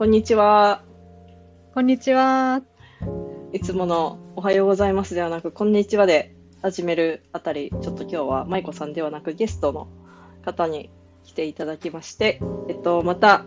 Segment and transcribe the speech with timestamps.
[0.00, 0.82] こんにちは。
[1.74, 2.62] こんにちは。
[3.52, 9.88] いつものおはようございますではなく、こんにちはで始めるあたり、ちょっと今日は舞子さんではなくゲストの
[10.42, 10.88] 方に
[11.22, 13.44] 来ていただきまして、えっと、また、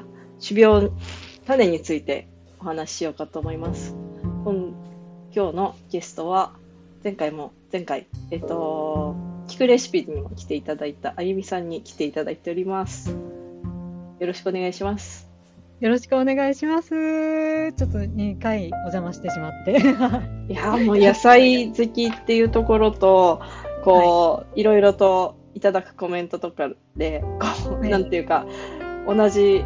[0.47, 0.91] 種苗
[1.47, 2.27] 種について
[2.59, 3.95] お話ししようかと思います。
[4.45, 4.75] 今
[5.35, 6.53] 今日のゲストは、
[7.03, 9.15] 前回も、前回、えっと、
[9.47, 13.09] 聞くレシピにも来ていただいたあゆみさんに来ていただいております。
[13.09, 15.32] よろしくお願いします。
[15.79, 16.89] よろしくお願いします。
[17.73, 19.71] ちょっと2回お邪魔してしまって。
[20.49, 23.41] いやーもう野菜好きっていうところと、
[23.83, 28.45] こう、い、ろいろといただくコメントとかで、こう、はいなんていうか、
[29.07, 29.65] 同じ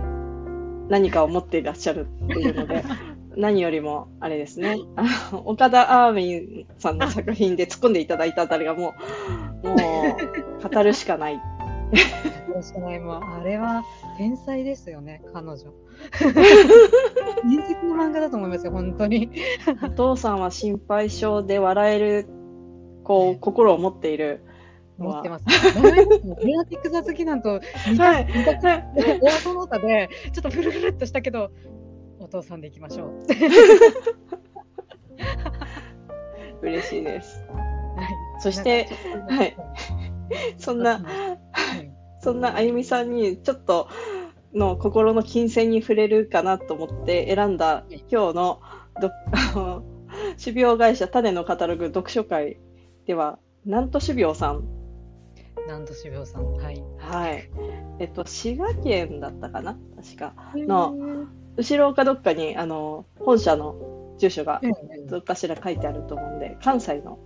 [0.89, 2.83] 何かを持っていらっしゃるっていうので、
[3.37, 4.77] 何よりも、あれですね、
[5.45, 8.95] 岡田アーミンさんの作品で突っ込んでいただいたあたりがも
[9.63, 9.75] う、も
[10.63, 11.39] う、語るしかない。
[13.01, 13.83] もう、あれは
[14.17, 15.57] 天才ですよね、彼女。
[17.45, 19.31] 人気の漫画だと思いますよ、本当に。
[19.83, 22.27] お父さんは心配性で笑える、
[23.03, 24.41] こう、心を持っている
[24.99, 25.45] のは思ってます。
[25.45, 28.59] レアティックザ好きなんと似た、はい似た
[29.21, 31.51] 親子の歌で、ちょっとフルフルっとしたけど、
[32.19, 33.11] お父さんでいきましょう。
[36.67, 37.45] 嬉しいです。
[37.95, 38.07] はい
[38.39, 38.87] そして、
[39.27, 39.57] はい
[40.57, 40.99] そんな、は
[41.81, 43.87] いそんなあゆみさんにちょっと
[44.53, 48.61] の心の金銭に触れるかなと思って選んだ今日の
[48.99, 49.83] どあの
[50.43, 52.59] 種苗会社種のカタログ読書会
[53.05, 54.63] ではなんと種苗さん。
[55.67, 56.53] なんと種苗さん。
[56.53, 56.83] はい。
[56.97, 57.49] はい。
[57.99, 59.77] えっと滋賀県だったかな？
[59.95, 60.33] 確か。
[60.55, 60.95] の
[61.57, 64.61] 後ろかどっかにあの本社の住所が
[65.09, 67.19] どっかしら書いてあると思うんで関西の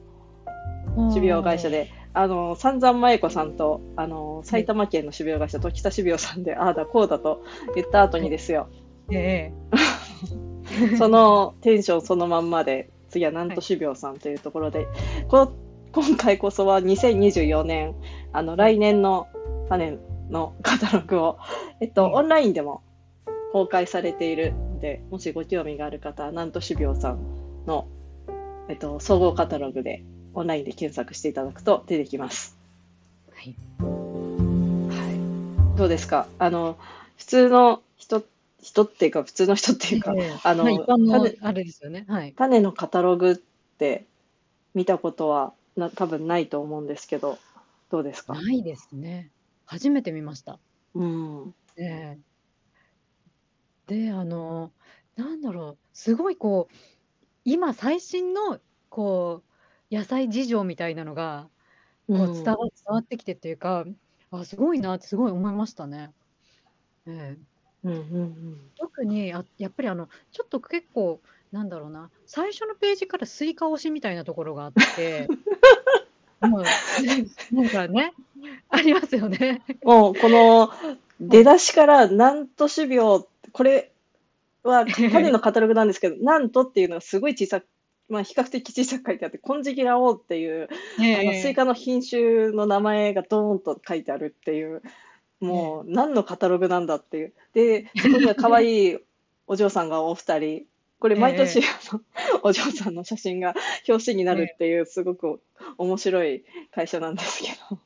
[1.13, 7.43] 種苗会社で、あの、散々舞子さんと、あの、埼玉県の種苗会社、時田種苗さんで、ああだこうだと
[7.75, 8.67] 言った後にですよ、
[9.11, 9.51] え
[10.91, 14.87] え そのテンションそのまんまで、次はなんと種苗さんというところで、
[15.27, 15.51] こ
[15.93, 17.95] 今回こそは2024年、
[18.31, 19.27] あの、来年の
[19.67, 19.97] 種
[20.29, 21.37] のカタログを、
[21.81, 22.81] えっと、うんオンラインでも
[23.51, 27.19] 公開されているので、もしご興味がある方は、なんと種苗さん
[27.67, 27.87] の、
[28.69, 32.57] えっと、総合カタログで、オンラインで検索していただくと出てきます。
[33.33, 35.77] はいはい。
[35.77, 36.27] どうですか？
[36.39, 36.77] あの、
[37.17, 38.23] 普通の人、
[38.61, 42.05] 人っていうか、普通の人っていうか、ええあのの種あれですよね。
[42.07, 42.33] はい。
[42.33, 43.35] 種のカタログっ
[43.77, 44.05] て
[44.73, 47.37] 見たことはな多分ないと思うんですけど、
[47.89, 48.33] どうですか？
[48.33, 49.31] ないですね。
[49.65, 50.59] 初めて見ました。
[50.93, 51.53] うん。
[51.77, 52.19] ええ
[53.87, 54.71] で、あの、
[55.17, 56.75] なんだろう、すごいこう、
[57.43, 58.59] 今最新の
[58.89, 59.50] こう、
[59.91, 61.47] 野菜事情みたいなのが、
[62.07, 63.85] こううん伝わ伝わってきてっていうか、
[64.31, 66.11] あ、すごいなってすごい思いましたね。
[67.07, 67.37] ええ
[67.83, 71.19] うんうん特にあやっぱりあのちょっと結構
[71.51, 75.27] なんだろうな最初のページからスイカ推しみたいなところがあって
[76.41, 76.63] もう
[77.51, 78.13] なんかね
[78.69, 79.61] ありますよね。
[79.83, 79.89] うん。
[79.89, 80.69] もう、この
[81.19, 83.91] 出だしから、ナント種苗、これ
[84.63, 87.65] は種のカタログなんですけど、なんとっていうのがすごい小さく、
[88.11, 90.67] まあ、比較的小さく書いてあって、金色羅皇っていう、
[90.99, 94.81] あのえスイカの品種の名前がドーンと書いてあるっていう、
[95.39, 97.33] もう何のカタログなんだっていう。
[97.53, 98.97] で、そこには可愛い
[99.47, 100.65] お嬢さんがお二人。
[100.99, 101.63] これ毎年、あ
[101.93, 102.01] の
[102.43, 103.55] お嬢さんの写真が
[103.87, 105.41] 表紙になるっていう、すごく
[105.77, 106.43] 面白い
[106.75, 107.79] 会社なんですけど。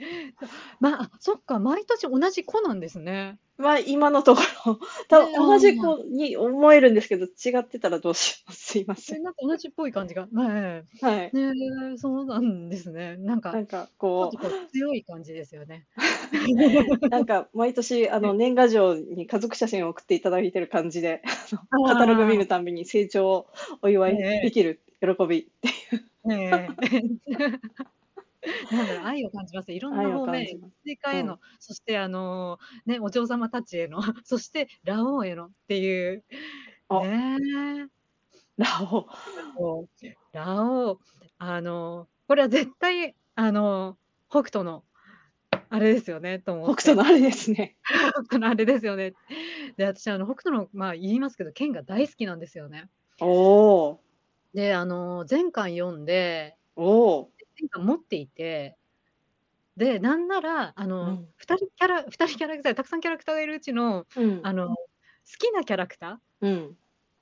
[0.80, 3.38] まああそっか毎年同じ子なんですね。
[3.58, 8.64] まあ今のところ、多ね分同じ子に思えるんですけど、違ってたらどうします。
[8.72, 9.18] すいません。
[9.18, 10.26] えなんか同じっぽい感じが。
[10.26, 11.30] ねはい。
[11.34, 11.52] えね
[11.94, 13.16] えそうなんですね。
[13.18, 15.86] なんかなんかことこう強い感じですよね。
[16.32, 16.32] う、
[17.08, 21.22] なんか毎年あの年賀状に家族写真を送っていただいてる感じで、
[21.86, 23.46] カタログ見るたびに成長を
[23.82, 26.04] お祝いできる喜びっていう。
[26.24, 28.01] ねえ
[28.72, 29.72] なんだろう愛を感じます。
[29.72, 36.24] いろんな方面感じます、スイカへの、うんそしてあのねお嬢様たちへの、 そしてラオウへのっていう
[36.88, 37.88] あね
[38.56, 39.88] ラオウ。
[40.32, 40.98] ラオウ
[41.38, 43.96] あのこれは絶対あの
[44.28, 44.84] 北斗の
[45.70, 46.74] あれですよねと思。
[46.74, 47.76] 北斗のあれですね。
[47.84, 49.14] 北斗のあれですよね。
[49.76, 52.90] で私あの北斗のまあ言いますけど剣が大好きなんですよね。
[53.20, 54.00] おお
[54.54, 56.80] であの前巻読んでー。
[56.82, 57.31] おお。
[57.62, 58.76] 前巻持っていて。
[59.76, 64.42] で、なんなら、あの、うん2人キャラ、二人キャラクター、たくさんキャラクターがいるうちの、うん。
[64.42, 64.76] あの、好
[65.38, 66.76] きなキャラクターうん。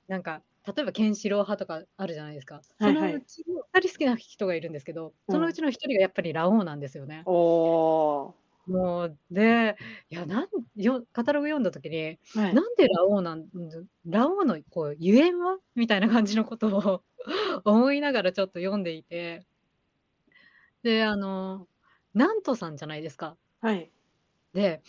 [0.07, 2.61] なんか、例えばケンシロウ派とかあるじゃないですか。
[2.79, 7.25] はいはいそのうちの2人好きな人がいるんですけど、そのうちの1人がやっぱりラオウなんですよね。
[7.25, 9.75] おおもう、で、
[10.09, 12.51] いや、なんよカタログ読んだ時に、はい。
[12.51, 13.49] なんでラオウなん
[14.05, 15.57] ラオウのこうゆえんは？
[15.75, 17.03] みたいな感じのことを
[17.65, 19.45] 思いながらちょっと読んでいて。
[20.83, 21.67] で、あの、
[22.13, 23.37] 南砺さんじゃないですか。
[23.61, 23.91] はい。
[24.53, 24.81] で、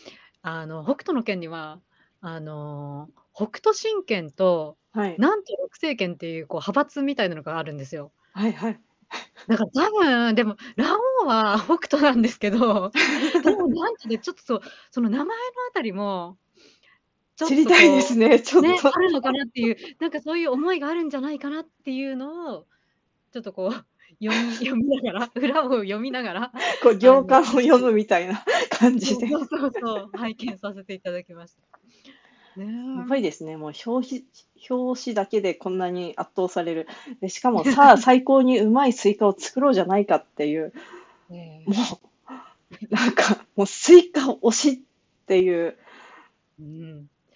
[0.43, 1.81] あの、北斗の拳には、
[2.21, 5.15] あの、北斗神拳とはい。
[5.19, 8.13] 南砺六星拳っていうこう派閥みたいなのがあるんですよ。
[8.33, 8.81] はいはい。
[9.49, 12.91] だから多分、でも、ラオウは北斗なんですけど、
[13.43, 14.61] でも南砺でちょっとそう、
[14.91, 15.33] その名前の
[15.69, 16.39] あたりも、
[17.37, 18.95] ちょっと知りたいですこね、ちょう、ね、っと。
[18.95, 22.67] あるのかなっていう、なんかそういう思いがあるんじゃないかなっていうのを、
[23.33, 23.87] ちょっとこう、
[24.25, 26.53] 読み読みながら、裏を読みながら、
[26.83, 29.29] こう、行間を読むみたいな感じで。
[29.29, 31.63] そうそうそう、拝見させていただきました。
[32.57, 32.65] ね
[32.97, 33.09] やっえ。
[33.09, 34.25] ぱりですね、もう表紙
[34.71, 36.87] 表紙だけでこんなに圧倒される。
[37.21, 40.73] で、しかも、さあ、 最高にうまいスイカを作ろうじゃないかっていう、
[41.29, 41.75] ねも
[42.91, 44.79] う、なんか、もうスイカ推しっ
[45.27, 45.77] ていう。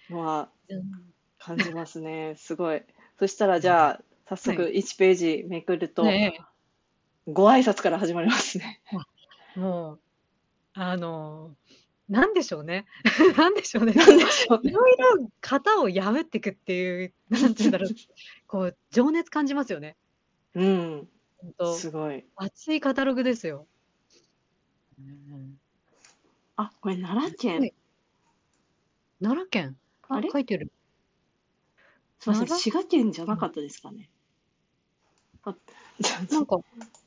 [0.09, 1.13] のはうん。
[1.39, 2.35] 感じますね。
[2.37, 2.83] すごい。
[3.19, 4.73] そしたら、じゃあ、早速はい。
[4.79, 6.46] 1ページめくると、ねえ。
[7.27, 8.81] ご挨拶から始まりますね。
[8.93, 9.99] あ、もう、
[10.73, 11.55] あの、
[12.07, 12.85] なんでしょうね。
[13.37, 13.93] なんでしょうね。
[13.93, 14.71] なんこう、でしょうね。
[14.71, 17.89] いろいろ型を破っていくっていう、なんて言うんだろう、
[18.47, 19.97] こう、情熱感じますよね。
[20.53, 21.09] うん。
[21.37, 21.75] ほんと。
[21.75, 22.25] すごい。
[22.37, 23.67] 熱いカタログですよ。
[24.97, 25.59] うん。
[26.55, 27.63] あ、これ奈良は県。
[27.63, 27.73] い。
[29.21, 29.77] 奈良県？
[30.07, 30.71] あ、あれ書いてる。
[32.19, 33.29] すいません、滋賀県じゃうん。
[33.29, 34.09] なかったですかね。
[35.43, 35.55] あ、
[36.31, 36.57] なんか、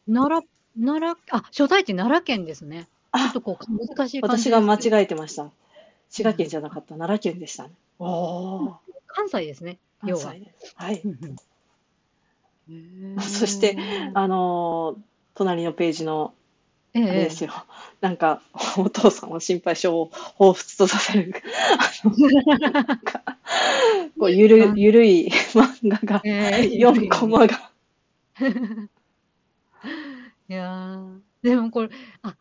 [0.07, 0.47] 奈
[0.77, 2.89] 良奈良あ、所在地奈良県ですね。
[3.19, 4.75] ちょっあ、とこう、難しい感私が間。
[4.75, 5.51] 違えてました。
[6.11, 7.71] 滋賀県じゃなかった、奈良県でしたね。
[9.09, 10.35] 関西ですね、関要は。
[10.77, 11.03] はい。
[13.21, 14.11] そして、え。
[14.15, 15.03] あのー
[15.33, 16.35] 隣のページの、
[16.95, 17.11] ええええ。
[17.11, 17.51] あれですよ。
[18.01, 18.43] なんか、
[18.79, 21.33] お父さんを心配性を彷彿とさせる、
[22.05, 23.23] あの、なんか、
[24.19, 27.70] こう、ゆる、あゆるい漫画が、ええ、ゆる4いコマが。
[30.49, 31.91] いやー、でもこれ、
[32.23, 32.37] あ、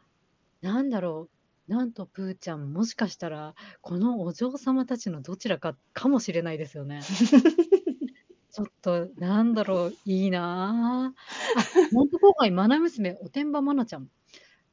[0.61, 1.29] なんだろ
[1.67, 7.01] う、なんとプーちゃん、もしかしたら、このお嬢様たちのどちらかかもしれないですよね。
[8.51, 11.59] ちょっと、なんだろう、いいなあ。
[11.61, 14.09] あ、なんと郊外まな娘、おてんばまなちゃん。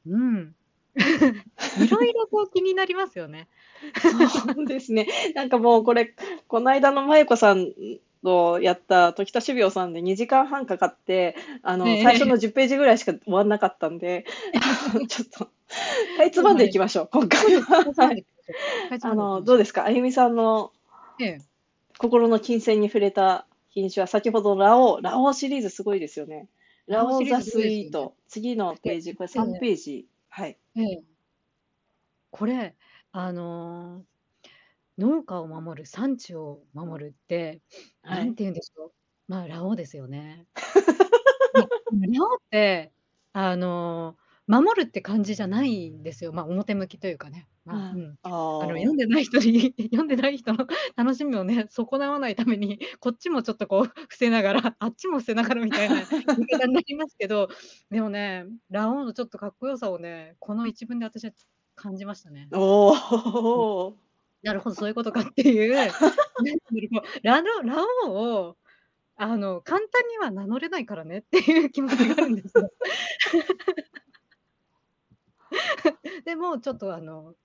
[0.07, 0.55] うん。
[1.77, 3.49] いろいろこう気になりますよね。
[4.29, 5.07] そうですね。
[5.35, 6.15] なんかもうこれ、
[6.47, 7.73] この間のまゆこさん
[8.23, 12.37] とやった時田種苗さんで2時間半かかって、あの、え最初のえ。
[12.37, 14.25] 10ページぐらいしか終わんなかったんで、
[15.09, 15.45] ちょっと、
[16.17, 17.87] かいつまんでいきましょう、今回は。
[19.01, 19.41] あの。
[19.43, 19.85] どうですか？
[19.85, 20.73] あゆみさんの
[21.19, 21.47] ええ。
[21.99, 26.47] 心の金銭に触れた品種は、先ほどのラオウ、ラオウシリーズすごいですよね。
[26.87, 27.59] ラオウザス。
[27.61, 28.15] イート。
[28.27, 29.59] 次のペで、ージ、これえ3え。
[29.59, 30.07] ページ。
[30.29, 30.57] はい。
[30.75, 31.07] ええ。
[32.31, 32.75] これ、
[33.11, 34.05] あの、
[34.97, 37.61] 農家を守る、産地を守るって、
[38.03, 38.25] はい。
[38.25, 38.91] なんて言うんでしょう。
[39.27, 40.47] まあ、ラオウですよね。
[42.13, 42.93] ラオウって、
[43.33, 44.17] あの、
[44.47, 46.31] 守るって感じじゃないんですよ。
[46.33, 47.47] まあ、表向きというかね。
[47.65, 48.17] まあ、う。
[48.23, 48.29] あ
[48.59, 48.77] あの、あ。
[48.77, 57.49] 読んでない人に 読んでない人の 楽しみをね、損なわないために、こっちもちょっとこう伏せながら、あっちも伏せながらみたいな言い方になりますけど、
[57.91, 61.31] でもね、ラオウのちょっとかっこよさをね、この一文で私は
[61.75, 62.51] 感じましたね。
[62.53, 62.91] お
[63.55, 63.67] うん。
[63.89, 64.06] お。
[64.43, 68.15] なるほど、そういうことかっていう、 なんていうの、こう、ラノラオウ
[68.49, 68.57] を、
[69.17, 72.71] あの、簡単には名乗れないからねっていう気持ちがあるんですよ。
[76.25, 77.35] でも、ちょっとあの、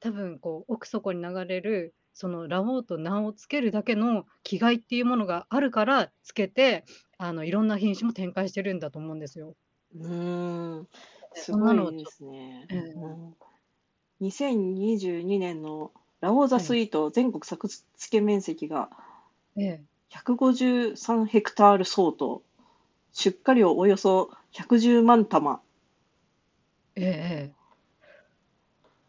[0.00, 6.84] 多分こう、奥底に流れる、そのラオウと名を付けるだけの気概っていうものがあるからつけて、
[7.18, 9.56] あの、いろんな品種も展開してるんだと思うんですよ。
[9.94, 10.88] うーん。
[11.32, 12.66] ですごいですね。
[12.70, 12.78] ええ。
[12.78, 13.36] うん。
[14.20, 16.64] 2022年のラオウザはい。
[16.64, 18.90] スイート全国作付面積が
[19.56, 19.80] ええ。
[20.10, 22.42] 153ヘクタール相当。
[23.12, 25.60] 出荷量およそ110万玉。
[26.96, 27.60] ええええ。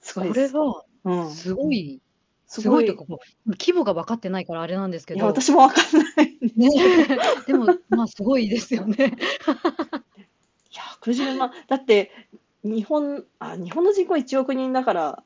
[0.01, 0.53] すごいこです。
[0.53, 1.32] れは、うん。
[1.32, 2.01] すごい
[2.48, 2.63] すごい。
[2.63, 6.70] すごいというか、こう、規模が分かってないからあれなんですけいや、ど、私もわかんないんですね、
[7.08, 7.24] けど。
[7.46, 9.15] でも、まあ、すごいですよね。
[10.72, 11.51] 110万。
[11.68, 12.12] だって、
[12.63, 15.24] 日本、あ、日本の人口1億人だから、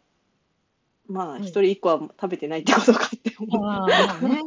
[1.07, 1.41] まあ、はい。
[1.41, 3.65] 一人一個は食べてないってことかって思う。
[3.65, 4.41] ああ、まあね。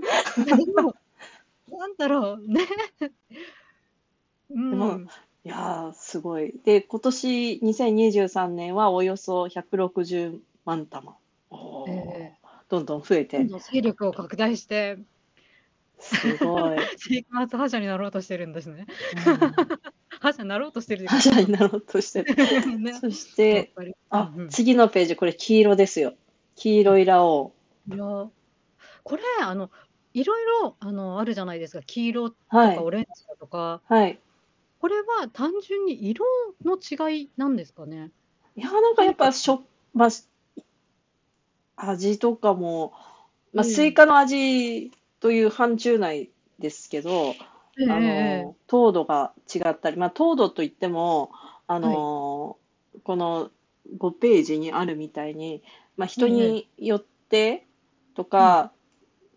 [1.71, 2.63] なんだろう、ね。
[4.51, 5.09] うでも、ん。
[5.45, 6.55] いやー、すごい。
[6.65, 11.17] で、今年2023年はおよそ160万玉。
[12.69, 13.45] どんどん増えて。
[13.45, 14.99] 勢力を拡大して、
[15.99, 16.79] すごい。
[16.99, 18.87] 生活覇者になろうとしてるんですね。
[19.27, 19.39] うん。
[20.21, 22.35] 覇者になろうとしてる覇者になろうとしてる。
[22.79, 23.73] ね、そし、て。
[24.11, 26.15] あうんう、ん次のページ、これ黄色ですよ。
[26.59, 27.55] 黄色いラオ
[27.87, 28.05] いや、
[29.05, 29.71] これ、あの、
[30.15, 31.83] いろいろ、あの、あるじゃないですか。
[31.85, 32.57] 黄色とウ。
[32.57, 32.85] はかい。
[32.85, 33.83] オレンジだとか。
[33.89, 34.21] はい。
[34.81, 36.25] これは単純に色
[36.65, 38.13] の違いなんですかね？
[38.57, 39.63] いや、なんかやっぱしょ、
[39.95, 40.09] まあ、
[41.77, 42.93] 味とかも、
[43.53, 47.37] まあ、うんスイカの味という範疇内ですけど、
[47.79, 51.31] ええあの、糖度が違ったり、まあ、糖度といっても、
[51.67, 52.59] あの、
[53.05, 53.51] この
[53.97, 55.63] 5ページにあるみたいに、
[55.99, 57.67] まあ、人によって
[58.15, 58.73] とか、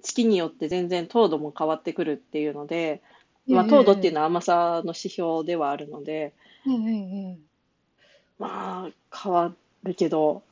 [0.01, 3.01] 月によって全然糖度も変わってくるっていうので、
[3.47, 6.33] まあ、糖度っていうのは甘さの指標ではあるので、
[8.37, 9.53] まあ、変わ
[9.83, 10.43] るけど、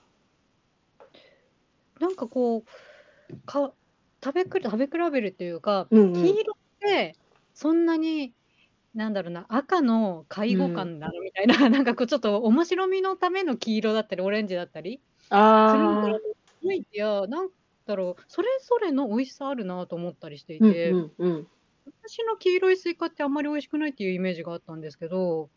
[1.99, 3.71] なんかこう、か
[4.23, 6.13] 食べく食べ比べるっていうか、うんうん。
[6.13, 7.15] 黄色って
[7.53, 8.33] そんなに、
[8.95, 14.99] なんだろうな、赤の下位互換なのみたいな、なんかこうちょっと面白みのための黄色だったり、オレンジだったり
[15.29, 17.49] ああだろうと思いきや、なん
[17.85, 21.47] だろう、それぞれの美味しさあるなと思ったりしていうんて、うんうん。
[22.03, 25.49] 私の黄色いスイカってあんまり美味しくないっていうイメージがあったんですけど、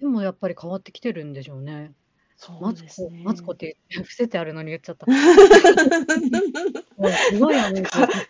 [0.00, 1.92] でもやっぱり変わってきてるんでしょうね。
[2.38, 3.22] そうですね。
[3.24, 5.06] マツコって伏せてあるのに言っちゃった。
[5.06, 5.14] も
[7.08, 7.82] うすごいよね。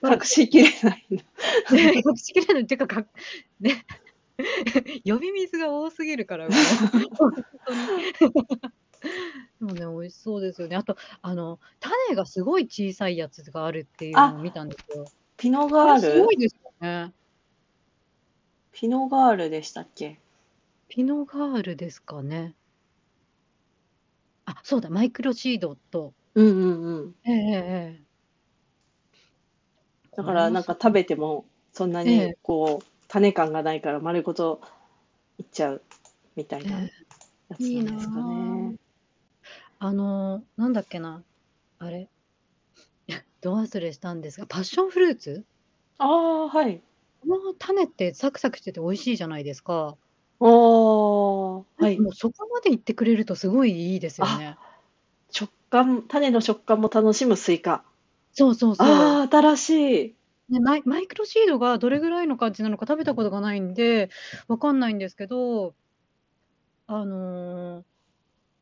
[0.03, 3.07] 隠しきれない隠しきれないっていうか、か
[3.59, 3.85] ね、
[5.05, 6.55] 呼び水が多すぎるから、もう
[7.17, 7.33] 本
[7.67, 8.73] 当に。
[9.61, 10.77] でもね、美味しそうですよね。
[10.77, 15.05] あと、あの、種がすごい小さいやつがあるっていうのを見たんですよ。
[15.37, 16.01] ピノあガール？
[16.01, 17.15] れすごいですよね。
[18.73, 20.21] ピノガールでしたっけ？
[20.89, 22.57] ピノガールですかね。
[24.47, 26.15] あ、そうだ、マイクロシードと。
[26.35, 27.17] うんうんうん。
[27.25, 28.07] ええええ
[30.17, 34.61] だからなんか食べてもそんなえにえこう種感がないから丸ごと
[35.39, 35.83] いっちゃう
[36.37, 36.91] みたいなえ
[37.49, 38.77] やつなんですかね。
[39.79, 41.25] あの、なんだっけな。
[41.79, 42.03] あれ。
[42.03, 42.09] い
[43.13, 45.45] やど忘れしたんですが、パッションフルーツ？
[45.99, 46.83] ああ、はい。
[47.21, 49.99] この種ってサクサクしてて美味しいじゃないですか。
[50.41, 52.01] おー、はい。
[52.01, 54.59] もうそこまで言ってくれるとすごいいいですよね。
[55.31, 57.85] 食感、種の食感も楽しむスイカ。
[58.33, 58.93] そうそうそう。
[58.93, 59.71] ああ、新し
[60.07, 60.17] い。
[60.49, 64.11] ね、マイマイクロシードがどれぐらいの感じなのか食べたことがないんで、
[64.49, 65.75] わかんないんですけど、
[66.87, 67.96] あのー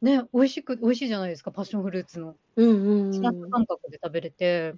[0.05, 2.37] ね、美味しく、美味しいじゃないですか、パッションフルーツの。
[2.57, 3.15] うんうんうん。
[3.15, 4.75] スナック感覚で食べれて、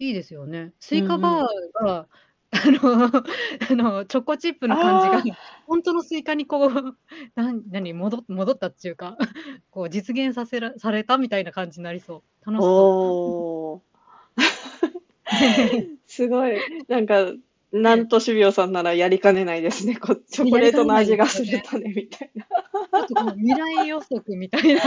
[0.00, 0.72] いいですよね。
[0.80, 2.08] スイカバーが、
[2.50, 2.80] あの、
[3.70, 5.36] あの、チョコチップの感じが、
[5.66, 6.70] 本当のスイカにこう、
[7.36, 9.16] なん何戻戻ったっていうか、
[9.70, 12.50] こう実現させらされたみたいな感じになりそう。
[12.50, 15.98] 楽しそおー。
[16.06, 16.58] すごい。
[16.88, 17.32] なんか、
[17.72, 19.96] ナント種苗さんならやりかねないですね。
[19.96, 22.44] こチョコレートの味がする種みたいな。
[22.44, 22.48] う。
[22.92, 24.82] あとこの未来予測みたいな。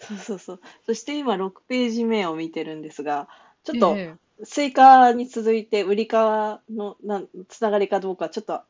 [0.00, 0.60] そうそうそう。
[0.86, 3.28] そして今6ページ目を見てるんですが、
[3.62, 8.62] ちょっとえスイカに続いてウリ科のなんつながりかどうかちょっと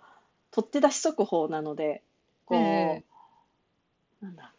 [0.51, 2.03] 取って出し速報なので、
[2.45, 3.05] こう、え
[4.21, 4.53] なんだ、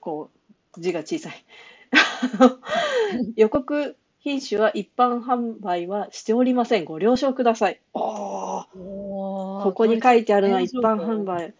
[0.00, 0.30] こ
[0.76, 1.44] う字が小さい。
[3.36, 6.84] 予告品種は一般販売はしておりません。
[6.84, 7.80] ご了承ください。
[7.94, 11.54] おーえおーここに書いてあるのは大一般販売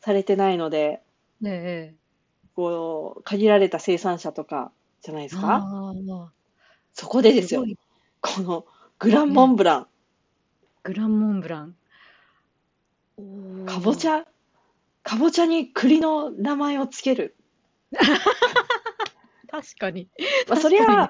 [0.00, 1.02] されてないので、
[1.40, 1.94] ねえ
[2.54, 5.64] こう限られた生産者とかじゃないですか？
[6.92, 7.66] そこでですよご。
[7.66, 7.78] い
[8.20, 8.66] この
[8.98, 9.86] グランモンブラン、
[10.82, 11.74] グランモンブラン。
[13.66, 14.24] かぼちゃゃ、
[15.02, 17.36] かぼちゃに栗の名前をつける。
[19.80, 20.08] 確かに。
[20.46, 21.08] まあ、そりゃ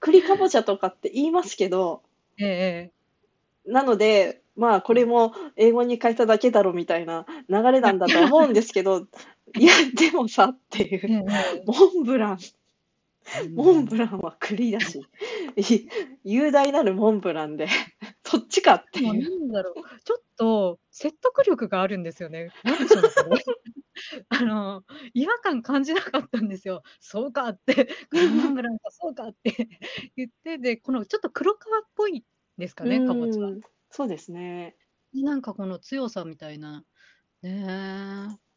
[0.00, 2.02] 栗かぼちゃとかって言いますけど、
[2.38, 2.90] え
[3.66, 3.70] え。
[3.70, 9.06] なので、まあ、これも英語に変えただけだろみたいな流れなんだと思うんですけど、
[9.56, 12.57] いや、でもさっていえう、えモンブラン、え
[13.54, 15.00] モンブランは栗だし、
[15.56, 15.88] い
[16.24, 17.66] 雄大なるモンブランで、
[18.24, 19.40] そっちかってもういう。
[19.40, 22.50] なんだろう、ちょっと説得力があるんですよね。
[22.64, 23.44] なんでしょうね、これ。
[24.28, 26.82] あの、違和感感じなかったんですよ。
[27.00, 29.68] そうかって、グランモンブランか、そうかって
[30.16, 31.58] 言って、で、このちょっと黒皮っ
[31.94, 32.24] ぽい
[32.56, 33.44] ですかね、かぼちゃ。
[33.44, 34.76] うんそうですね。
[35.14, 36.84] でなんかこの強さみたいな。
[37.42, 38.48] ねえ。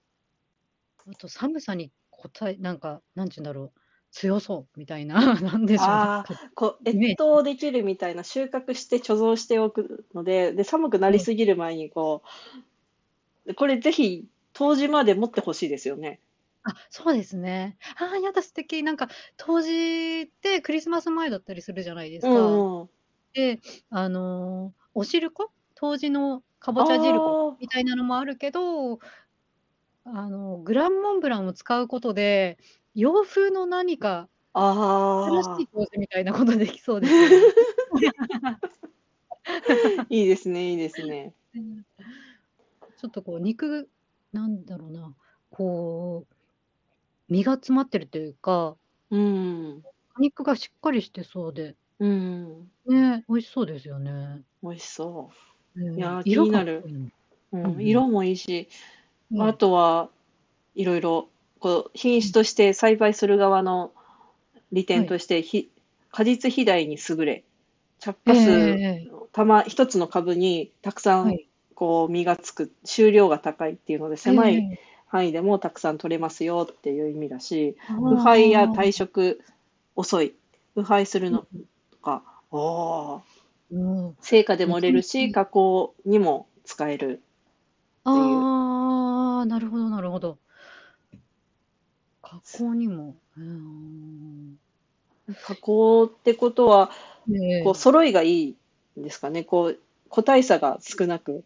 [1.07, 3.80] あと寒さに答え、なんか、なんて言うんだろう。
[4.12, 6.39] 強そうみたいな、 なんでしょうあね。
[6.53, 12.24] こう越冬できるみたいな収穫して貯蔵しておくのでで寒くなりすぎる前にこ
[13.46, 16.22] うこれぜひ冬至まで持ってほしいですよね。
[16.63, 17.77] あ、そうですね。
[17.98, 18.84] ああ、やだ、素敵。
[18.84, 22.63] なんか、冬至ってクリスマス前だったりするじゃないですうか。
[22.70, 22.89] んうん
[23.34, 25.51] で、あのーお汁粉？
[25.75, 29.00] 冬至のかぼちゃ汁粉あみたいなのもあるけど、
[30.03, 32.58] あの、グランモンブランを使うことで、
[32.95, 34.62] 洋風の何かあ、
[35.21, 37.48] 新あしい麹みたいなことできそうですよね。
[37.91, 38.01] あ、
[40.10, 41.33] いいですね、いいですね。
[41.53, 41.83] うん
[42.95, 43.89] ちょっとこう肉、
[44.31, 45.15] なんだろうな、
[45.50, 46.36] こう、
[47.29, 48.77] 身が詰まってるというか、
[49.10, 49.83] うん。
[50.13, 52.71] 果肉がしっかりしてそうで、うん。
[52.86, 54.45] ね、美味しそうですよね。
[54.63, 55.31] 美味しそ
[55.75, 57.10] うんいやー色気になるがうん
[57.53, 57.57] う。
[57.57, 58.69] ううんうんん、色もいいし、
[59.31, 60.12] うんあとは
[60.75, 61.29] いろいろ
[61.62, 63.94] こう品種として栽培する側の
[64.72, 65.70] 利点として、ひ
[66.12, 67.44] 果実肥大に優れ
[68.00, 69.12] 着火数、ええ。
[69.32, 71.48] たま一つの株にたくさんはい。
[71.75, 74.77] こう実がつく収量が高いっていうので狭いえ
[75.08, 79.41] 範囲でもたくさん取れますよっていう意味だし、え腐敗や退色
[79.96, 80.36] 遅い
[80.74, 81.46] 腐敗するの
[81.91, 83.22] とか、おー。
[83.72, 83.77] う
[84.10, 84.15] ん。
[84.22, 85.03] 成果でも売れるうん。
[85.03, 87.22] し加工にも使える
[88.03, 90.39] ああ、なるほど、なるほど。
[92.31, 93.15] 加工にも。
[93.38, 94.57] うん
[95.45, 96.91] 加工ってことは
[97.29, 97.63] ええ。
[97.63, 98.55] こう揃いがいい
[99.00, 99.43] んですかね？
[99.43, 101.43] こう個体差が少なく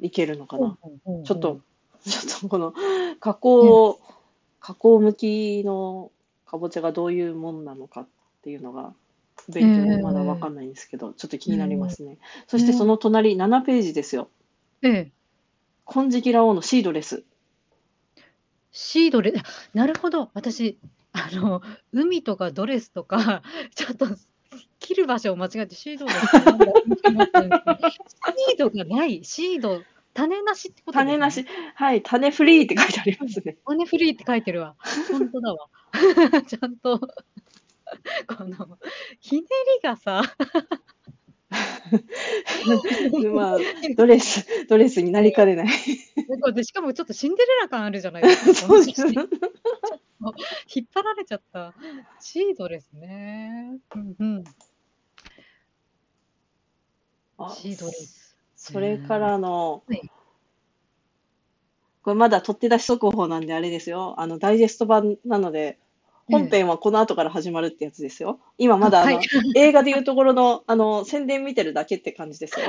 [0.00, 1.60] いけるのかな、ほうほうほうちょっと
[2.04, 2.74] ちょっとこの
[3.20, 3.98] 加工、
[4.60, 6.10] 加工向きの
[6.46, 8.06] かぼちゃがどういうもんなのかっ
[8.42, 8.92] ていうのが
[9.48, 14.28] 勉強でまだわかんないんですけど、ちょっと気になりますね、そしてその隣7ページですよ。
[14.82, 15.12] ええ。
[15.86, 17.24] 金色ラオウのシードレス
[18.72, 19.42] シードレ、あ
[19.74, 20.30] なるほど。
[20.34, 20.78] 私、
[21.12, 21.62] あの、
[21.92, 23.42] 海とかドレスとか、
[23.74, 24.06] ちょっと
[24.78, 29.82] 切る場所を間違えてシードレスってなんだろうって思ったんですけどシードがない、シード、
[30.14, 31.46] 種なしってことですね種なし。
[31.74, 34.76] はい種フリーって書いてありますね 種フリーって書いてるわ。
[35.10, 35.68] 本当だわ。
[36.46, 38.78] ちゃんと、この、
[39.20, 39.42] ひね
[39.82, 40.22] りがさ、
[43.34, 43.58] まあ
[43.96, 45.68] ドレスドレスになりかねない
[46.54, 48.54] でしかもちょっとシンデレラ感あるじゃないですか。
[48.54, 51.74] そうです引っ張られちゃった。
[52.20, 53.80] シードですね。
[53.94, 54.44] うんうん。
[57.38, 58.38] あシードです。
[58.54, 60.10] それからの、はい
[62.02, 64.14] これまだ取って出し速報なんであれですよ。
[64.18, 65.78] あの、ダイジェスト版なので、
[66.30, 68.40] 本編はこの後から始まるってやつですよ。
[68.58, 72.66] 今まだあの、はい映画でいうところの、あの、宣伝見てるだけって感じですよ。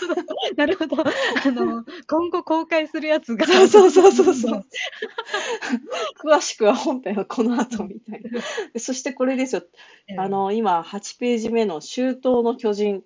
[0.56, 0.96] なるほど。
[1.02, 3.46] あの、今後公開するやつが。
[3.46, 4.64] そうそうそうそうそう。
[6.24, 8.40] 詳しくは本編はこの後みたいな。
[8.72, 9.62] でそしてこれですよ。
[10.08, 13.02] ええあ、の、今8ページ目の周到の巨人。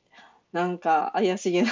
[0.55, 1.69] なんか怪しげな、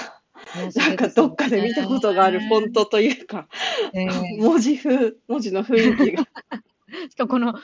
[0.75, 3.47] なんかどっかで見たことがあるフォントというか、
[3.93, 6.27] ええ文字風、文字の雰囲気が。
[7.09, 7.55] しかもこの、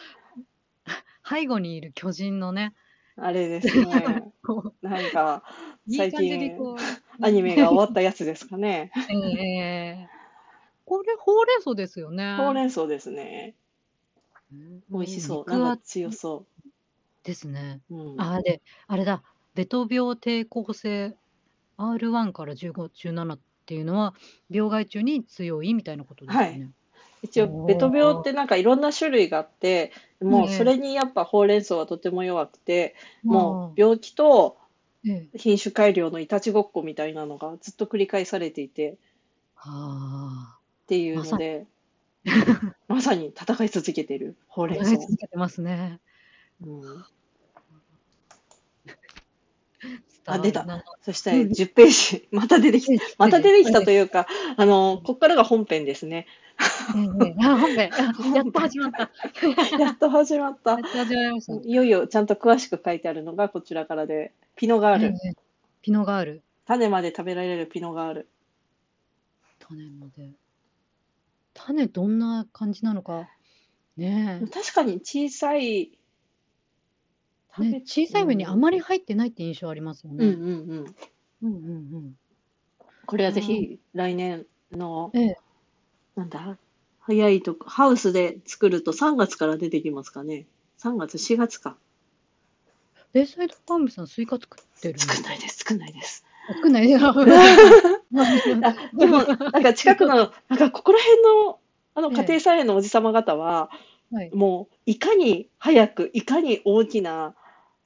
[1.30, 2.74] 背後にいる巨人のね、
[3.16, 4.24] あれですね。
[4.44, 5.44] こなんか、
[5.88, 6.52] う、いい最近、
[7.22, 8.92] アニメが終わったやつですかね。
[9.08, 10.12] ええ
[10.86, 12.24] これ、ほうれん草ですよね。
[12.36, 13.56] ほうれん草ですね。
[14.52, 15.50] うん美味しそう。
[15.50, 16.48] なんか強そ
[17.24, 17.82] ですね。
[17.90, 17.96] う。
[17.96, 18.30] うん。
[18.36, 21.18] あ、で、あれだ、ベト病抵抗性
[21.78, 24.14] R1 から15、17っていうのは、
[24.50, 26.72] 病害虫に強いみたいなことですよね。
[27.22, 34.58] 一応、ベト病ってなんかいろんな種類があって、もうそれにやっぱほうれん草はとても弱くて、もう病気と
[35.36, 38.98] 品種改良のいたちごっこみたいなのがずっと繰り返されていて、
[39.56, 41.66] はっていうので、
[42.88, 43.28] まさに。
[43.28, 44.98] 戦い続けてるほうあ、れん草。
[44.98, 46.00] 続けてますね。
[46.62, 47.06] うん
[50.30, 53.06] 伝わる出たなそしたら10ページ、 また出てきた。
[53.18, 53.94] また出てきたとう。
[53.94, 56.28] いうか、あの、ここからが本編ですね。
[56.96, 59.00] ええあ、本編、あ やっと始まった。
[59.80, 60.78] やっと始まった。
[61.64, 65.06] いよいよちゃんと詳しく書いてあるのがこちらからで、ピノガール。
[65.08, 65.34] ええ
[65.82, 66.44] ピノガール。
[66.66, 68.28] 種まで食べられるピノガール。
[69.60, 70.32] 種まで。
[71.54, 73.30] 種どんな感じなのか。
[73.98, 75.99] ね確かに小さい。
[77.62, 77.70] え。
[77.70, 80.26] ね小さい上にあまり入ってないって印象ありますよね。
[80.26, 80.50] うんうんう
[80.82, 80.96] ん。
[81.42, 82.16] うんうん
[83.06, 85.38] これはぜひ来年の、ええ
[86.16, 86.58] なんだ、
[87.00, 90.46] 早いとこ、ハウスで作ると3月から出てきますかね。
[90.78, 91.76] 3月、4月か。
[93.14, 95.00] ベイサイドファームさんスイカ作ってるの？
[95.00, 96.24] 作んないです、作んないです。
[96.48, 96.94] 作んない。
[98.64, 101.60] あでも、なんか近くの、なんかここら辺の、
[101.96, 103.72] あのええ家庭菜園のおじさま方は、
[104.12, 104.32] はい。
[104.34, 107.36] もういかに早くいかに大きな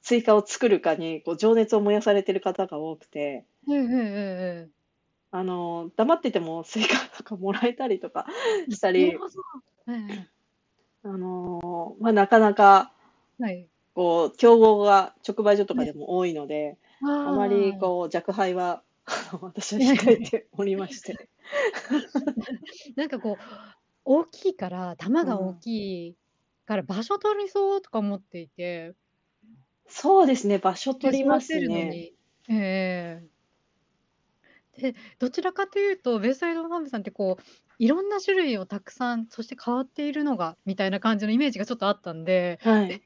[0.04, 3.44] スイカを作るかにこう情熱を燃やされてる方が多くて。
[5.30, 8.26] あの黙っててもスイカとかもらえたりとか
[8.68, 9.06] したえり。
[9.06, 9.32] なるほど。
[9.88, 10.28] ええ
[11.02, 12.92] あの、まあ、なかなか
[13.40, 13.66] はい。
[13.94, 21.28] こう競合が直売所とかでも多いのでああまりこう若輩はあの私は控えておりまして。
[22.96, 23.42] なんかこう、
[24.04, 26.16] 大きいから、玉が大きい
[26.64, 28.94] から場所取りそうとか思っていて、
[29.86, 31.98] そうですね、場所で、取りますね。
[31.98, 32.16] に
[32.48, 32.54] え
[33.22, 33.28] え
[34.72, 37.42] で、どちらかというと、ベイサイドファームさんってこう、
[37.78, 43.00] いろんな種類をたくさん、そして変わっているのがみたいな感じのイメージがちょっとあったんで、え、はい。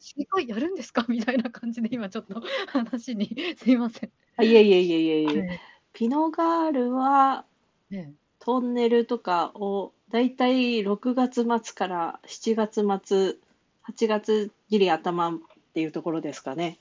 [0.49, 1.05] やるんですか？
[1.09, 4.13] みたいな感じで今ちょっと話にすいません。
[4.37, 5.47] あ、いえいえいえいえいえ。
[5.47, 5.61] はい。
[5.93, 7.47] ピノガールは、
[7.91, 8.19] ええ。
[8.41, 13.37] トンネルとかをだいたい6月末から7月末、
[13.83, 15.33] 8月ギリ頭
[15.71, 16.79] っていうところですかね。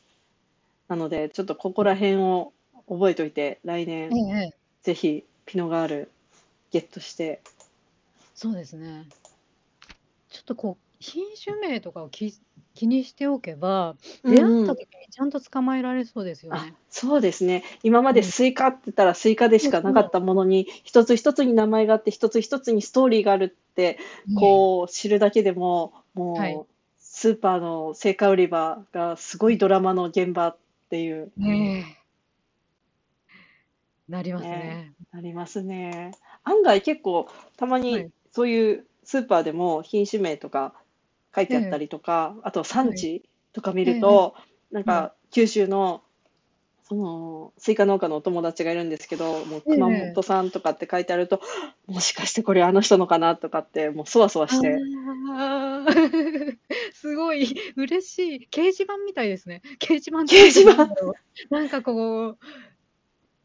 [0.88, 2.54] なので、ちょっとここら辺を
[2.88, 4.54] 覚えといて、来え年えええ。
[4.84, 6.12] ぜひピノガール
[6.71, 7.41] ゲットして。
[8.36, 9.06] そうですね。
[10.30, 12.34] ちょっとこう、品種名とかをき
[12.73, 14.63] 気にしておけば、う出会んうん。
[14.63, 16.76] った時にちゃんと捕まえられそうですよあ、ね。
[16.89, 17.63] そうですね。
[17.84, 18.26] 今までうん。
[18.26, 20.12] スイカって言ったらスイカでしかなかっ。
[20.12, 23.95] たものに、一つ一つに名前があって、一つ一つにストーリーがあるって、え
[24.32, 24.36] え。
[24.36, 26.56] こう知るだけでも、はい。
[27.19, 30.58] スーパーの青果売り場がすごいドラマの現場っ
[30.91, 31.49] ていう、え
[31.80, 31.97] え。
[34.08, 34.93] なりますね、ね。
[35.12, 36.12] ありますね。
[36.43, 37.27] 案外結構
[37.58, 38.12] たまはにい。
[38.32, 40.73] そういうスーパーでも品種名とか
[41.36, 41.80] 書いえてあったえ。
[41.80, 42.93] りとか、あとは産い。
[42.93, 43.84] 地とか見。
[43.86, 44.36] ると、
[44.71, 45.10] なんはい。
[45.10, 46.03] か九州の
[46.84, 50.13] そのスイカ農家のお友達がいるんですけど、もうええ熊ええ。
[50.13, 51.41] 本産とかって書いてあると、
[51.88, 54.84] もしかしてこれあの人のかなとかって、もうそわそわあして。
[55.86, 55.86] あ、
[57.01, 58.47] すごい 嬉しい。
[58.49, 59.62] 掲示板みたいですね。
[59.79, 60.75] 掲示板掲示板
[61.49, 62.38] なんかこう、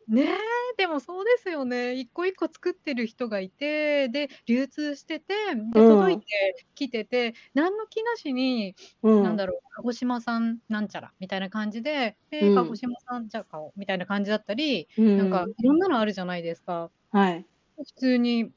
[0.08, 0.36] ねえ、
[0.76, 1.94] でもそうですよね。
[1.94, 5.34] 一個一個作ってる人がいて、で、流通してて、
[5.74, 16.90] うで、届いん、てきてて、何の気なしに、うん、なんだろう、鹿児島産なんちゃらみたいな感じで、うえー、鹿児ん、島産じゃあ買おうみたいな感じだったり、うなんかん、いろんなのあるじゃないですか。
[17.10, 17.46] はい。
[17.76, 18.52] 普通に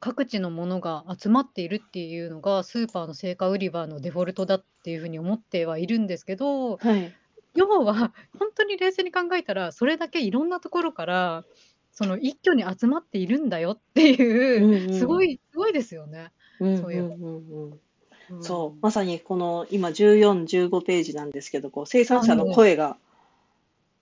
[0.00, 7.18] 各地のものが集まっているっていうのが、スーパーの青果売り場のデフォルトだっていうふうに思ってはいるんですけど、はい。
[7.54, 11.46] 要は本当に冷静に考えたら、それだけいろんなところから、
[11.92, 14.10] その一挙に集まっているんだよって
[14.56, 17.10] ういう、ん、うん、すごいすごいですよね、うん、そういうの。
[17.16, 17.80] うん、うん。
[18.28, 18.82] うんうそう、ん。
[18.82, 22.54] まさにこの今14、15ページなんですけど、こう生産あ、者のええ。
[22.54, 22.98] 声が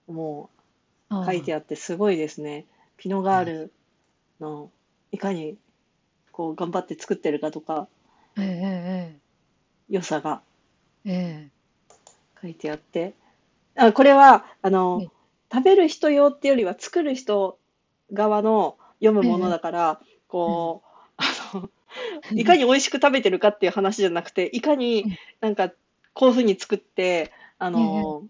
[0.07, 0.49] も
[1.21, 2.65] う書いてああってすごいですね。
[2.97, 3.73] ピノあ、ガーえル
[4.39, 4.71] の
[5.11, 5.57] いかに
[6.37, 7.89] こう頑張って作ってるかとか、
[8.37, 9.21] え、ええ
[9.89, 10.43] 良さが
[11.05, 11.51] ええ、え
[12.41, 13.15] 書いてあって、
[13.75, 15.11] あ、これはあえ、のえ
[15.51, 17.59] 食べる人用ってよりは作る人
[18.13, 20.01] 側の読むえ、ものえだから、
[20.47, 21.69] え、こう、あの、
[22.35, 25.71] いかに美味しく食べてるかっていう話じゃなくて、いかにえなんか
[26.13, 28.27] こういうふうに作って、あの、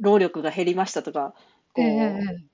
[0.00, 1.34] 労力が減りましたとか、
[1.76, 2.47] ええ、えこえ、う、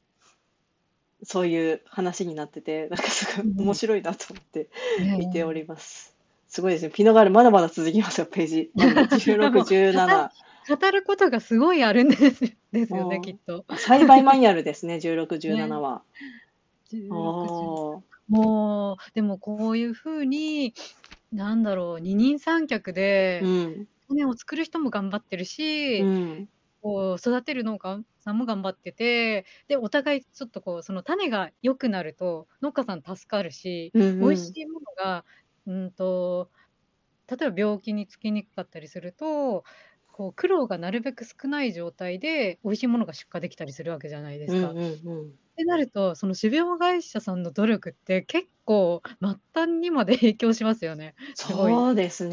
[1.25, 6.17] そういう話になってて、なんかすごい面白いなと思ってええ、見ております。
[6.49, 6.91] すごいですね。
[6.91, 8.71] ピノガールまだまだ続きますよ、ページ。
[8.75, 10.31] まだ16、もう、語17。
[10.69, 13.67] 語ることがすごいあるんですですよね、きっもと。
[13.69, 16.03] う、栽培マニュアルですね、16、17ね、は。
[16.91, 17.75] 16、17。
[17.91, 18.05] おー。
[18.29, 20.75] もう、でもこういうふうに、
[21.33, 22.93] なんだろう、二人三脚
[23.41, 23.89] うで、ん。
[24.09, 25.45] 種を作る人も頑張ってる
[25.97, 26.49] うし、ん。
[26.83, 34.57] こう育てる農家さんも頑張ってて、で、お互いちょっとこう、その種が良くなると、農家さん助かるし、うん美味しうん。
[34.61, 35.25] いものが、
[35.67, 36.51] うんと、
[37.29, 39.65] 例えば病気につきにくかったりすると、
[40.09, 44.71] こう苦労がなるべく少ない状態で美味しいものが出荷できたりするわけじゃないですか。
[44.73, 45.39] うんうんうん。
[45.55, 51.15] ってなると、その種苗会社さんの努力って結構末端にまで 影響しますよね。
[51.35, 52.29] そうです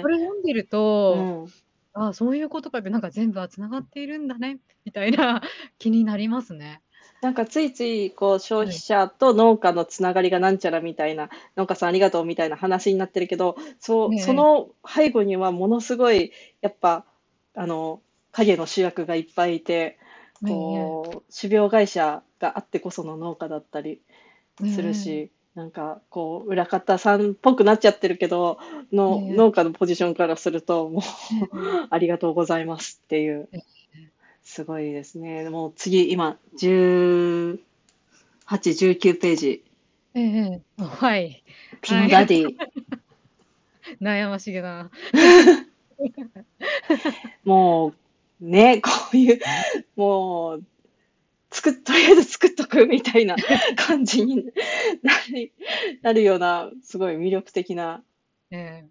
[0.00, 0.08] こね。
[0.08, 0.66] れ読んでる
[1.08, 1.54] うと、ん。
[1.94, 5.40] ああ、そういうことかって、なんか全部はつながっているんだね、みたいな
[5.78, 6.82] 気になりますね。
[7.20, 8.82] なんかついついこう消費はい。
[8.82, 17.06] 者と農家のつながりがなんちゃらみたいな、農家さんありがとうみたいな話になってるけど、そう、そええ、の背後にはものすごい、やっぱ、
[17.54, 18.02] あの、
[18.32, 19.98] 影の主役がいっぱいいて、
[20.46, 24.02] ええ、こう、種苗会社があってこその農家だったり
[24.62, 28.58] えするえ、し、なんかこう、裏方さんっぽくなっちゃってるけど、
[28.92, 31.04] えの、え、農家のポジションからすると、もうえ
[31.84, 33.64] え、ありがとうございますっていう、ええ、
[34.42, 35.48] すごいですね。
[35.50, 37.58] もう次、今、18、
[38.48, 39.62] 19ページ。
[40.14, 41.44] ええ、あはい。
[41.80, 42.10] ピノはい。
[42.10, 42.56] ダディ。
[44.00, 44.90] 悩ましげな。
[47.44, 47.92] も
[48.40, 49.40] う、ね、こういう、
[49.94, 50.64] もう、
[51.54, 53.36] 作っ、 とりあえず作っとくみたいな
[53.76, 54.44] 感じに
[55.02, 55.52] なり、
[56.02, 58.02] なるような、すごい魅力的な
[58.50, 58.88] ええ。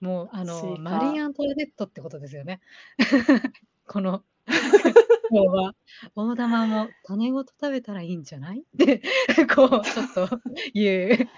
[0.00, 1.24] もう、あスの、イマリー・カ。
[1.24, 2.60] アントワネットってことですよね。
[3.86, 4.24] この
[5.28, 5.72] 今日は
[6.14, 8.60] 大玉も種ごと食べたらいいんじゃない？
[8.60, 9.02] って、
[9.54, 10.28] こう、ちょっと
[10.72, 11.28] 言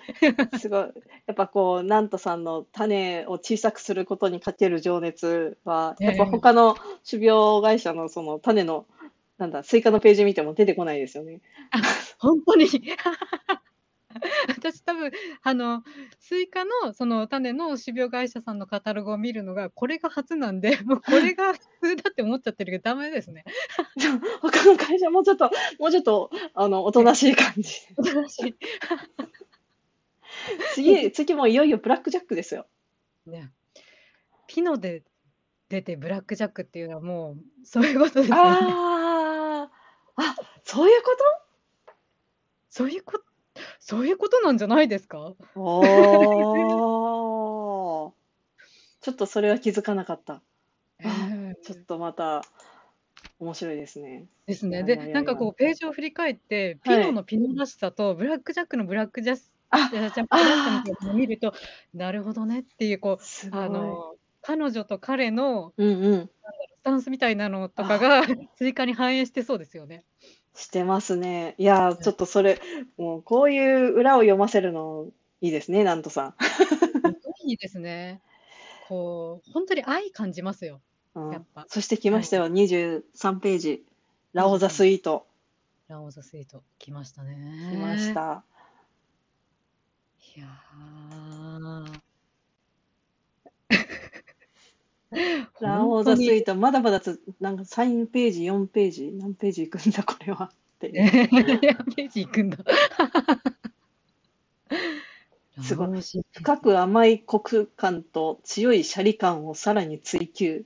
[0.52, 0.58] う。
[0.58, 0.80] すごい。
[1.26, 6.76] やっぱこう、なんとさんの種を小さくすることにかける情熱は、やっぱええ他の
[7.08, 8.86] 種苗会社のその種の、
[9.38, 11.40] なんだ、スイカのページ見ても出てこないですよね。
[12.18, 12.66] 本当に
[14.48, 15.84] 私多分あの
[16.18, 23.44] スイカのその種の種苗会社さんのカタログを見るのがこれが初なんでもうこれが普通だって思っちゃってるけどダメですね。
[24.40, 27.72] 他の会社もうちょっと、もうちょっと、あの、おとなしい感じ。
[27.96, 28.56] 新し
[30.74, 32.66] 次、次もいよいよブラックジャックですよ。
[33.26, 33.50] いね、
[34.46, 35.02] ピノで
[35.68, 38.88] 出てブラックジャックっていうのはもうそういうことですよね。
[40.18, 41.92] ああ、あ、そういうこと？
[42.70, 43.24] そういうこと
[43.80, 45.34] そういうことなんじゃないですか？
[45.56, 48.12] おー。
[49.00, 50.42] ちょっとそれは気づかなかった。
[51.00, 52.42] ええちょっとまた
[53.38, 54.26] 面白いですね。
[54.46, 54.78] ですね。
[54.78, 61.52] いやいでやいやいやなんかこうページを振り返ってピはいノのピノらしさとブラックジャックのブラックジャスあ、ジャジャックらしさみたいなのを見ると
[61.94, 63.62] なるほどねっていうこうすごい。
[63.62, 66.30] あの彼女と彼のうんうん。
[66.78, 68.22] スタンスみたいなのとかが
[68.56, 70.04] 追加に反映してそうですよね。
[70.54, 71.54] してますね。
[71.58, 72.60] いやー、ちょっとそれ、
[72.96, 75.08] もうこういう裏を読ませるの
[75.40, 76.34] いいですね、なんとさ
[77.44, 78.20] いいですね。
[78.88, 80.80] こう本当に愛感じますよ。
[81.14, 81.26] ん。
[81.26, 83.84] うんやっぱそして来ましたよ、23ページ。
[84.32, 85.26] ラオザスイート。
[85.88, 87.70] ラオザスイート来ましたね。
[87.72, 88.14] 来まし。
[88.14, 88.44] た。
[90.36, 100.50] いやーラオザスイーート、まだまだつ、なんか3ページ、4ページ、何ページいくんだ、これは。
[100.76, 100.88] って。
[100.88, 102.58] いページ行くんだ。
[105.62, 106.00] すごい。
[106.32, 110.64] 深く甘いコク感と強いシャリ感をさらに追求。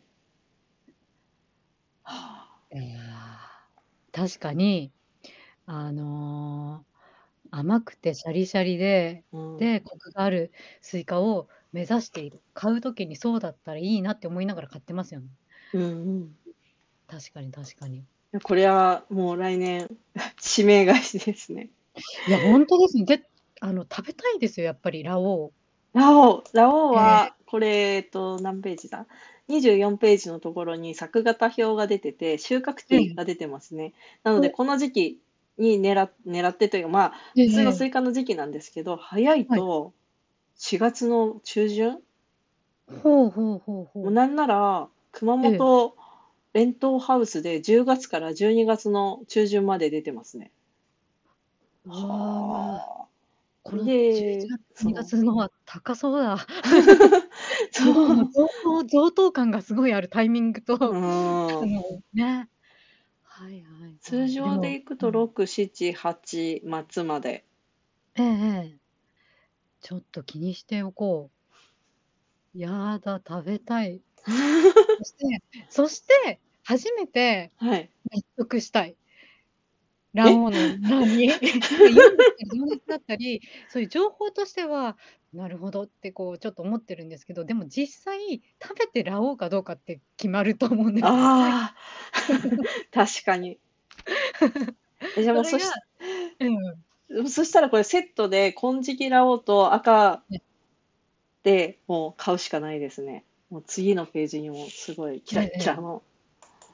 [2.05, 4.93] はあいやー確かに、
[5.67, 6.93] あのー
[7.55, 9.57] 甘くてシャリシャリで、うん。
[9.59, 12.41] で、コクがあるスイカを目指している。
[12.55, 15.27] 買うときにそうだったらいいなって思いながら買ってますよね。
[15.75, 16.37] うんうん
[17.09, 18.05] 確かに確かに。
[18.43, 19.89] これはもう来年、
[20.57, 21.69] 指名買いですね。
[22.27, 23.05] いや、本当ですね。
[23.05, 23.23] で、
[23.61, 25.53] あの、食べたいですよ、やっぱり、ラオ
[25.93, 29.07] ラオウ、ラオウは、これ、えっと、何ページだ
[29.51, 33.93] ?24 ページのところに作型表が出てて、収穫期が出てますね。
[34.25, 35.19] なので、おこの時期
[35.59, 37.43] に狙っ狙ってというか、まあ、ウ。
[37.47, 40.02] 普通のスイカの時期なんですけど、早いと4
[40.79, 41.99] 月の中旬、
[43.03, 44.05] ほうほうほうほう。
[44.07, 45.97] もうなんなら、熊本
[46.53, 50.53] 弁当ハウスで10月から12月の中旬まで出てますね。
[51.85, 53.09] うわーは
[53.63, 56.35] こので11月、2月のは高そうだ。
[56.35, 56.39] あ。
[57.71, 58.29] そう。
[58.33, 60.97] 上等上等感がすごいあるタイミングと、う
[61.61, 61.67] あん。
[61.67, 62.51] のね。
[63.23, 63.99] はいはいはい。
[64.03, 67.45] 通常でいくとも6、7、8末まで。
[68.15, 68.82] ええええ
[69.83, 71.31] ちょっと気にしておこ
[72.55, 72.59] う。
[72.59, 74.01] やだ、食べたい。
[74.99, 77.91] そして、そして、初めてはい。
[78.11, 78.97] 納得したい。
[80.15, 81.31] ラオウの何？
[81.31, 81.95] 読んでたり
[82.55, 84.97] 情熱だったり、そういう情報としては、
[85.33, 91.09] なるほどってこうちょっと思ってるんですけど、でも実際食べてラオウかどうかって決まると思うんですよ。
[91.11, 91.77] ああ、
[92.93, 93.59] 確かに。
[95.17, 95.65] えじゃあもうそし
[96.41, 96.85] うん、
[97.29, 100.23] そしたらこれセットで金色ラオウと赤
[101.43, 103.25] でもう買うしかないですね。
[103.51, 106.03] もう次のページにもすごいキラッキラの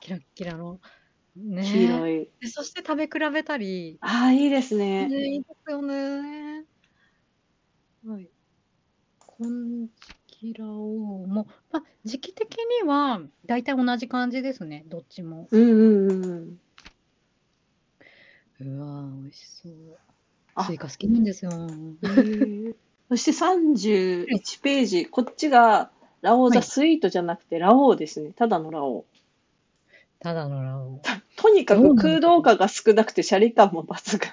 [0.01, 0.79] キラッキラの。
[1.37, 2.29] ね黄色い。
[2.41, 5.35] でそして食べ比べたり、ああ、いいですね、ね。
[5.35, 6.65] いいですよね。
[8.07, 8.29] はい。
[9.39, 9.89] 金
[10.41, 15.49] 色ラオウも、まあ、時期的には大体同じ感じですね、どっちも。
[15.51, 16.61] うんうんうんうん。
[18.61, 19.73] うわー、美味しそう。
[20.59, 21.51] あスイカ好きなんですよ。
[23.09, 25.91] そして31ページ、こっちが
[26.21, 28.33] ラオウザはいスイートじゃなくてラオウですね。
[28.33, 29.05] ただのラオウ。
[30.21, 31.01] ただのラオウ。
[31.37, 34.31] とにかく空洞感が少なくてシャリ感も抜群。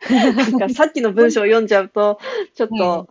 [0.34, 2.18] なんかさっきの文章を読んじゃうと、
[2.54, 3.06] ちょっと、は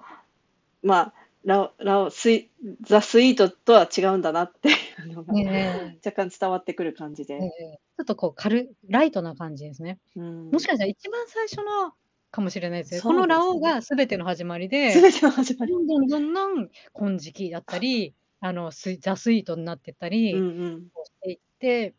[0.82, 1.14] まあ、
[1.46, 2.50] ラオ、ラオ、スイ、
[2.82, 4.72] ザ・スイートとは違うんだなってい
[5.12, 7.36] うのが、ね若干伝わってくる感じで。
[7.36, 9.98] ええちょっとこう軽ライトな感じですね。
[10.16, 11.94] うんもしかしたら一番最初の
[12.32, 15.72] かもしれないですねこのラオウが全ての始まりで、すべての始まり。
[15.72, 20.82] どんどんどんどん金色だったり、あのスイザスイートになってったり、うんうん。
[21.06, 21.94] していってっ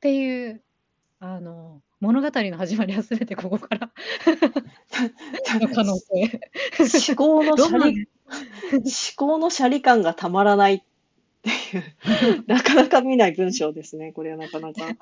[0.00, 0.62] ていう
[1.20, 3.90] あの物語の始まりは全てここから
[5.60, 6.40] の可能性。
[6.78, 8.08] 思考のシャリ、
[8.70, 8.82] 思
[9.16, 10.82] 考のシャリ感がたまらないっ
[11.42, 14.12] ていう、なかなか見ない文章ですね。
[14.12, 14.96] これはなかなか。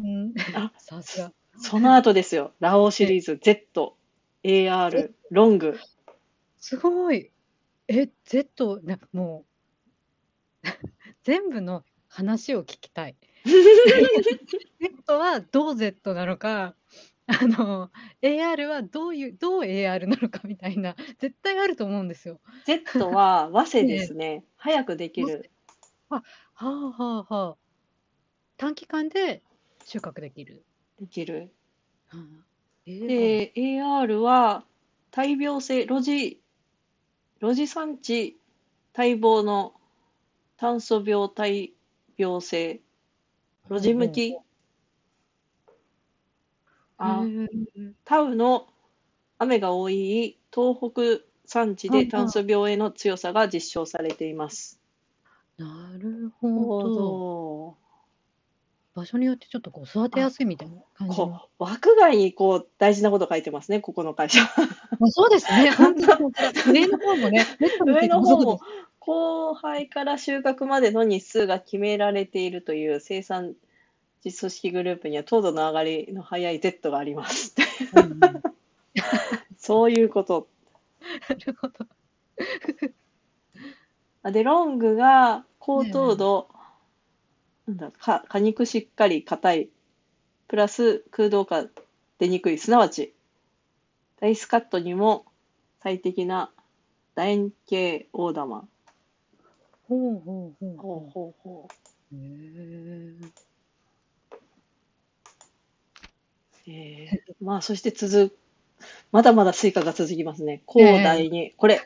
[0.00, 0.34] うん。
[0.54, 1.32] あ、さすが。
[1.62, 2.52] その後ですよ。
[2.60, 3.96] ラオウシえ、リーズ Z、
[4.90, 5.78] え、AR、ロング。
[6.58, 7.30] すごい。
[7.88, 9.46] え、Z、なもう
[11.24, 13.16] 全部の話を聞きたい。
[14.80, 16.76] Z はどう Z なのか、
[17.26, 17.90] あの、
[18.22, 22.40] AR はどういうどう AR なのかみたいな、絶対あると思うんですよ。
[22.64, 24.06] Z は早生でええ。
[24.06, 24.44] すね。
[24.56, 25.22] 早くでき。
[25.22, 25.50] る。
[26.10, 26.22] あ、は
[26.54, 27.58] あはあはあ。
[28.56, 29.42] 短期間で
[29.84, 30.64] 収穫できる。
[31.02, 31.52] できる。
[32.08, 32.46] はあ、
[32.86, 33.06] AR。
[33.08, 34.64] で、AR は
[35.10, 36.40] 大病性、露地、
[37.40, 38.38] 露地産地
[38.96, 39.74] 待望の
[40.56, 41.74] 炭素病大
[42.16, 42.80] 病性、
[43.68, 44.38] 露地向き。
[47.00, 47.24] へあ、
[47.74, 47.94] え。
[48.04, 48.68] タウの
[49.38, 54.80] 雨が多い東北産地はで炭素病への強さが実証されています。
[55.58, 55.62] あ。
[55.62, 57.81] なるほほど。
[58.94, 59.00] ど。
[59.00, 61.26] 場所によってちょっとこう育てあ、やすいみたいな感じの。
[61.26, 64.42] こう、枠外にこう大事なこと書いてますね、ここの会社。
[64.42, 64.48] あ、
[65.10, 65.70] そうですね。
[65.76, 66.16] 本当。
[66.72, 67.46] 上の方もね、
[67.86, 68.92] 上の方ももそうです。
[69.04, 73.54] 交配から収穫までの日数が決められているという生産
[74.24, 77.54] 実組織グループには糖度の上がりの早い Z があります。
[77.96, 78.20] うん
[79.58, 80.48] そういうこと。
[81.46, 81.86] るほど。
[84.22, 85.90] あで、ロングが高ええ。
[85.90, 86.48] 糖度、
[87.66, 89.68] なんだ、か果肉しっかり硬い、
[90.48, 91.64] プラス空洞化
[92.18, 93.14] 出にくい、すなわち、
[94.20, 95.24] ダイスカットにも
[95.82, 96.50] 最適な
[97.14, 98.68] 楕円形大玉。
[99.88, 101.82] ほうほうほうほうほほうほう。
[106.70, 107.22] へえ。
[107.30, 108.36] ー、まあ、そして続、
[109.10, 110.62] まだまだスイカが続きますね。
[110.76, 111.04] え広え。
[111.04, 111.80] 大に、これ、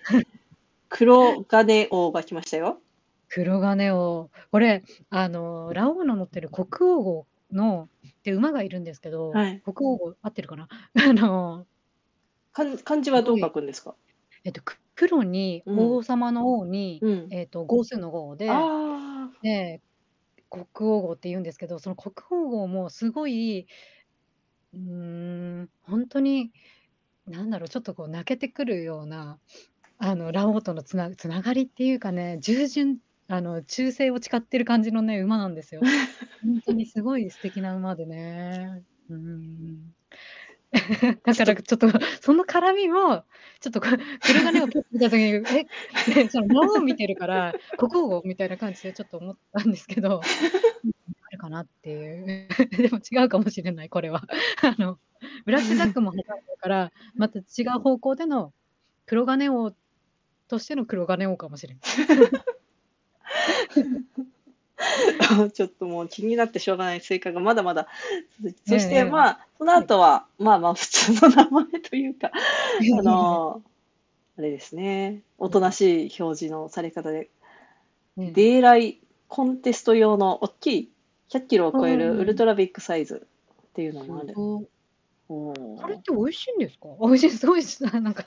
[0.89, 2.81] 黒金王が来ましたよ。
[3.29, 9.62] 黒金を、これ、あの、ラオウの乗ってる黒王号の、って馬がいるんですけど、はい。
[9.62, 10.69] 黒王号合ってるかな？
[10.95, 11.67] あの、
[12.53, 13.97] 漢漢字はどう書くんですか？
[14.45, 15.97] えっと、く黒にうん。
[15.97, 17.31] 王様の王に、うん。
[17.31, 18.73] えっと、号数の号で、
[19.43, 19.83] で、
[20.51, 22.15] 国王号って言うんですけど、その国
[22.47, 23.67] 王号もすごい、
[24.73, 26.53] うーん、本当に、
[27.27, 29.41] なんだろう、ちょっとこう泣けてくるような、
[29.99, 35.81] あの、ラオウとのつなつながりっていうかね、従順あの、忠誠を誓ってる感じのね、馬なんですよ。
[36.43, 38.85] 本当にすごい素敵な馬でね。
[39.11, 39.95] うーん。
[41.25, 41.89] だからちょっと、
[42.21, 43.25] その絡みも、
[43.61, 45.43] ちょっと黒金をパッと見た時に、え、
[46.15, 50.17] ね、そのラオウ見てるから、黒王みたいな感じでちょっと思ったんですけど、
[50.85, 50.93] うん、
[51.27, 52.49] あるかなっていう。
[52.71, 54.23] でも違うかもしれない、これは。
[54.62, 54.99] あの、
[55.45, 57.43] ブラックジャックも挟んでるから、また違
[57.77, 58.53] う方向での
[59.07, 59.73] 黒金王
[60.49, 61.83] としての黒金王かもしれない。
[65.55, 67.89] ちょっともう気になってしょうがないスイカがまだまだ
[68.43, 69.05] 続き、そして。
[69.05, 69.89] まあ、そのはい。
[69.89, 72.31] 後は、まあまあ普通の名前というか、
[72.99, 73.62] あの、
[74.39, 77.31] あれですね、おとなしい表示のされ方で、
[78.19, 78.37] ええ。
[78.37, 80.93] デイライコンテスト用の大きい
[81.31, 81.97] 100キロを超え。
[81.97, 83.29] るウルトラビッグサイズ
[83.71, 84.27] っていうのもある。
[84.27, 84.69] すご。
[85.29, 86.89] おこれっーて美味しいんですか？
[87.01, 88.25] 美味しい、すごいしなんか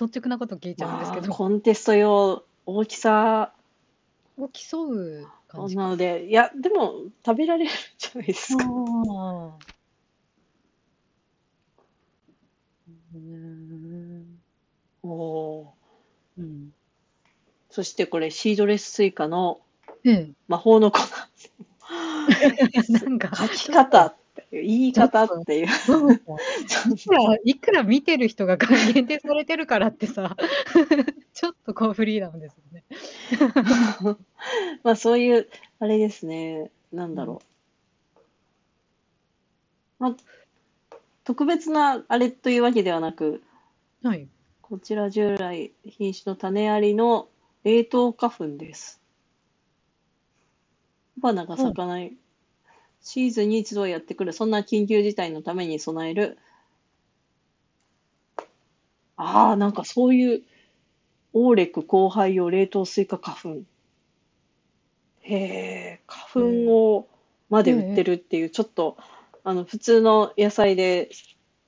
[0.00, 1.36] 率直なこと聞いちゃうんですまあ、けど。
[1.36, 3.54] コンテスト用、大きさ
[4.38, 5.82] を競う感じか。
[5.82, 8.64] なので、いや、でも食べられるんじゃないですか。
[13.14, 14.38] うーん。
[15.02, 15.74] おお。
[16.38, 16.70] うん。
[17.70, 19.60] そしてこれシードレススイカの
[20.04, 20.34] ええ。
[20.48, 21.00] 魔法の粉。
[22.88, 24.17] なんか 書き方
[24.50, 25.66] 言い方っていう。
[25.66, 30.36] いくらいくら見てる人がが限定されてるからってさ、
[31.34, 32.84] ちょっとこうフリーダムですよね。
[34.82, 35.48] まあそういう、
[35.80, 37.14] あれですね、なんうん。
[37.14, 37.42] だろ
[40.00, 40.02] う。
[40.02, 40.16] まあ、
[41.24, 43.42] 特別なあれというわけではなく、
[44.02, 44.28] はい。
[44.62, 47.28] こちら従来品種の種ありの
[47.64, 49.00] 冷凍花粉です。
[51.16, 51.56] 雄花が。
[51.56, 52.16] 咲かない。
[53.00, 54.32] シーズンに一度はやってくる。
[54.32, 56.38] そんな緊急事態のために備える。
[59.16, 60.42] ああ、なんかそういう、
[61.32, 63.62] オーレック交配用冷凍スイカ花粉。
[65.22, 66.46] へえ、花。
[66.46, 67.08] 粉を
[67.50, 67.62] ま。
[67.62, 68.96] で売ってるっていう、ちょっと、
[69.44, 71.10] あの、普通の野菜で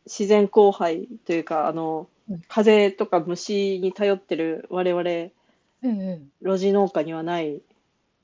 [0.06, 2.40] 自然交配というか、あの、うん。
[2.48, 5.32] 風とか虫に頼ってる我々、え
[5.82, 6.20] えええ。
[6.42, 7.60] 露地農家にはない、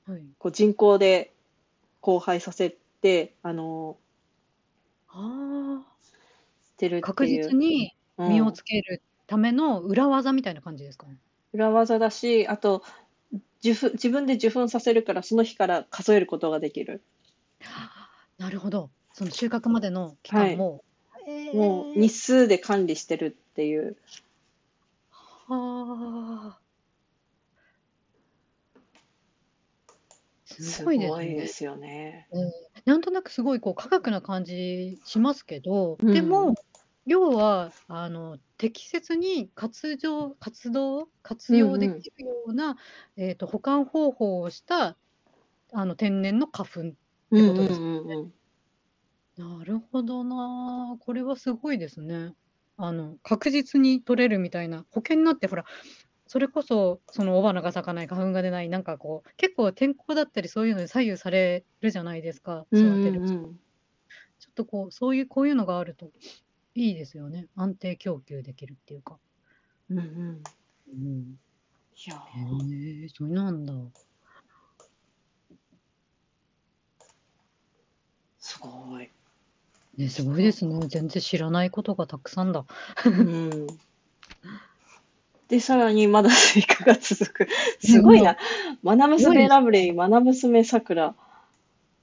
[0.07, 0.23] はい。
[0.39, 1.33] こう人工で
[2.03, 2.79] 交配させて、
[3.43, 3.99] あの、
[5.09, 5.97] あ
[6.63, 11.07] してるて確いう、実にう実をん、つけるための裏技みたいな感じですか？
[11.07, 11.19] ね？
[11.53, 12.83] 裏技だし、あと、
[13.65, 17.05] 受粉自分で受粉させるから、その日から数えることができる。
[18.39, 18.91] なるほど。
[19.13, 20.85] その収穫までの期間も。
[21.27, 23.97] えもうー日数で管理してるっていう。
[25.11, 26.63] はあ。
[30.45, 31.23] すすごいですね。
[31.23, 32.31] ごいですよね。
[32.31, 32.53] うん、
[32.87, 36.55] なんとなくすごいこう科学な感じしますけど、うんでも、
[37.05, 42.77] 要はあの適切に活動、活動、活用できるような、
[43.17, 44.97] えーと保管方法をした
[45.73, 46.81] あの天然の花粉。
[47.33, 48.33] うんことですうんうんうん
[49.37, 50.97] なるほどな。
[50.99, 52.33] これはすごいですね。
[52.79, 55.65] あの確実に取れるみたいな保険になってほら
[56.27, 63.59] それこそその雄花が咲かない花粉が出ないなんかこう結構天候だったりそういうので左右されるじゃないですかうん育てる、うんうん
[64.39, 66.11] ちょっとこうそういうこういうのがあると
[66.75, 67.47] いいですよね。
[67.57, 69.19] 安定供給できるっていうか、
[69.91, 70.43] うんうん。
[70.89, 71.39] うん、
[71.97, 73.73] いやへえそれなんだ。
[78.39, 79.11] すごい。
[79.97, 80.87] ねすごいですね。
[80.87, 82.67] 全然知らないことがたくさんだ。
[83.07, 83.67] うん
[85.49, 87.49] で、さらにまだスイカが続く。
[87.81, 88.37] すごいな。
[88.83, 91.15] マナ娘ラブレイ、マナ娘さくら、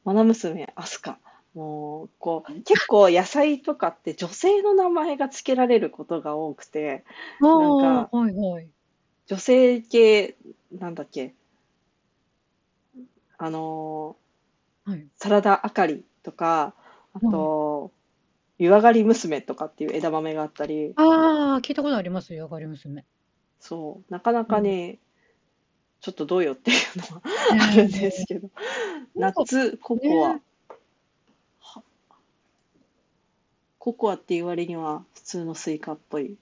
[0.06, 1.20] マナ娘アスカ。
[1.54, 7.04] もう、こう、結構野菜とかって女性の名前が付けられることが多くて、
[7.42, 8.70] あなんかあはいはい
[9.28, 10.36] 女性系、
[10.72, 11.34] なんだっけ、
[13.38, 14.16] あの
[14.86, 16.74] はいー、サラダあかりとか、
[17.14, 17.92] あと、
[18.58, 23.06] 湯上がり娘とかっていう枝豆があったり、ああ聞いたことありますよ上がり娘
[23.64, 25.00] そう、なかなかね、
[26.02, 27.22] ちょっとどうよっていうのは
[27.72, 28.50] あるんですけど、
[29.16, 30.42] 夏、ココアね。
[31.62, 31.82] は
[33.80, 36.36] ココアっていう割には普通のスイカっぽい。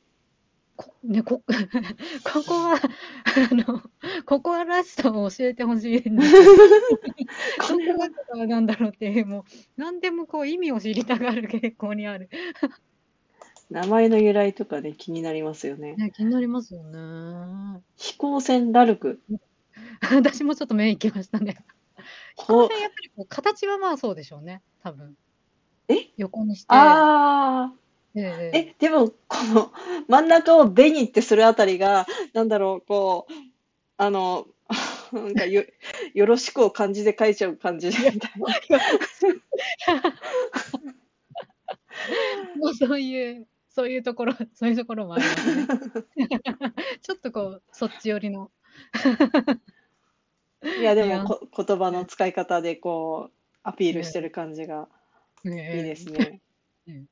[0.75, 1.43] こね、こ、
[2.25, 3.83] ココア、あの、
[4.25, 6.41] ココアらしさを教えてほしいんですよ。
[7.61, 9.43] これはなんだろうってもう、
[9.77, 12.31] 何でもこう意味を知りたがる傾向にある。
[13.71, 15.95] 名前の由来とかね、気になりますよね。
[15.95, 17.81] ね、気になりますよね。
[17.95, 19.21] 飛行船ラルク。
[20.13, 21.63] 私もちょっと目いきましたね。
[22.35, 25.15] ここれやっぱりこう形はまあそうでしょうね、多分。
[25.87, 26.09] え？
[26.17, 26.67] 横にして。
[26.69, 27.71] あ
[28.13, 29.71] えー、え、でも、この
[30.09, 33.33] 真ん中を紅ってするあたりが、なんだろう、こう、
[33.95, 34.47] あの、
[35.13, 35.63] なんかよ、
[36.13, 38.19] よろしくを漢字で書いちゃう感じみたいな。
[42.57, 45.67] もうそういう、そういうところ、 そういうところもありますね。
[47.01, 48.51] ちょっとこう、そっち寄りの。
[50.79, 54.89] いや、でもこ、言葉の使い方で、こう、アピールしてる感じが
[55.45, 56.41] いいいですね。
[56.87, 57.07] うん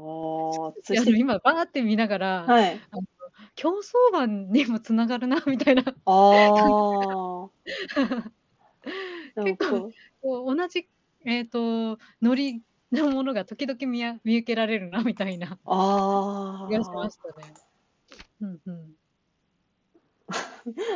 [0.00, 0.74] お
[1.16, 2.80] 今バーって見ながら、はい。
[3.56, 7.48] 競走馬にもつながるなみたいなあ
[9.42, 9.90] 結構
[10.22, 10.88] 同じ、
[11.24, 12.62] えー、とノリ
[12.92, 17.10] のものが時々見や見受けられるなみたいなあ気がしまー。
[17.10, 17.54] したね。
[18.40, 18.96] うんうん、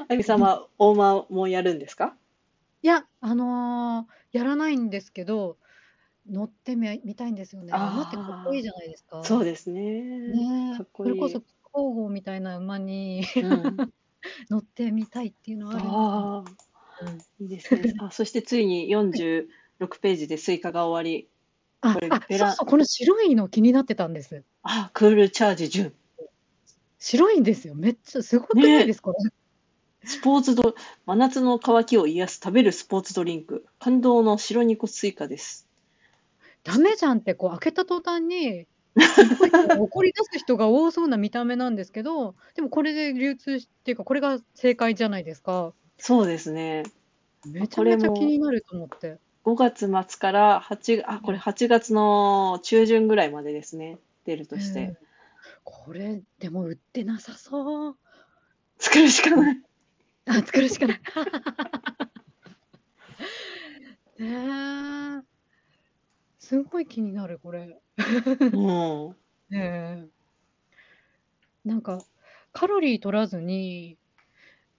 [0.08, 2.16] あみさんは大間もやるんですか？
[2.82, 5.58] いや、あのーやらないんですけど
[6.26, 7.72] 乗ってみ見たいんですよね。
[7.72, 9.22] 馬ってかっこいいじゃないですか。
[9.24, 9.82] そうですね。
[10.28, 13.92] ねかっこいいそれこそ皇后みたいな馬にうん。
[14.50, 16.44] 乗ってみたいっていうのはあるあ
[17.02, 17.82] うんあ、いいですね。
[17.98, 21.28] あ、そしてついに46ページでスイカが終わり。
[21.82, 24.44] ああそうそうこの白いの気になってたんです。
[24.62, 25.92] あ、クールチャージ準。
[26.98, 27.74] 白いんですよ。
[27.74, 29.30] めっちゃすごくないですか、これ。
[30.04, 30.74] スポーツド、
[31.06, 33.66] 真夏の渇きを癒す食べるスポーツドリンク。
[33.80, 35.68] 感動の白肉スイカです。
[36.64, 38.66] ダメじゃんってこう開けた途端に
[39.78, 46.84] 怒り出す人が多そうな見た目なんですけどでもこれで流通しっていうかこれが正解じゃないですかそうですね。
[47.44, 53.98] めちゃめちゃ気になると思って5月末から8、あ、これ8月の中旬ぐらいまでですね。
[54.24, 54.96] 出るとしうんて。
[55.64, 57.96] これでも売ってなさそう
[58.78, 59.62] 作るしかない。
[60.26, 61.00] あ作るしかない
[64.22, 65.22] ねえ
[66.38, 67.80] すごい気になるこれ
[68.52, 69.16] うん。
[69.50, 70.08] ねえ
[71.64, 72.04] なんか
[72.52, 73.98] カロリー取らずに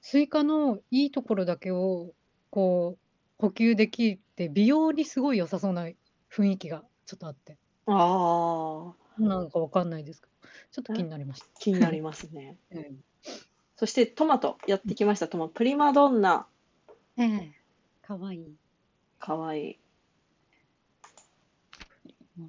[0.02, 2.14] スイカのいいところだけを
[2.50, 3.00] こう
[3.38, 5.88] 補給できて美容にすごい良さそうな
[6.32, 10.34] 雰囲気がちょっとあってああ、なんかわかんないですけど
[10.72, 11.48] ちょっと気になりました。
[11.60, 12.58] 気になりますね。
[12.72, 13.04] う ん
[13.76, 15.28] そしてトマト、やってきました。
[15.28, 15.52] トマト。
[15.54, 16.48] プリマドンナ。
[17.18, 17.54] ええ
[18.02, 18.56] かわいい。
[19.20, 19.80] かわいい。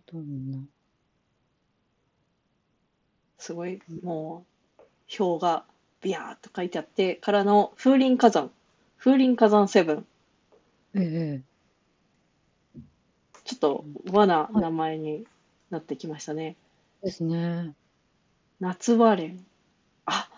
[0.07, 0.59] どんな
[3.39, 4.47] すごい、も
[4.79, 4.83] う、
[5.23, 5.65] 表が
[6.01, 8.51] ビヤーっと書いてあって、からの風林火山。
[8.97, 10.07] 風林火山セブン。
[10.95, 11.54] ええ
[13.45, 15.27] ちょっと和な名前に
[15.71, 16.57] なってきましたね。
[17.03, 17.75] ですね。
[18.61, 19.47] 夏割れん。
[20.07, 20.29] あ、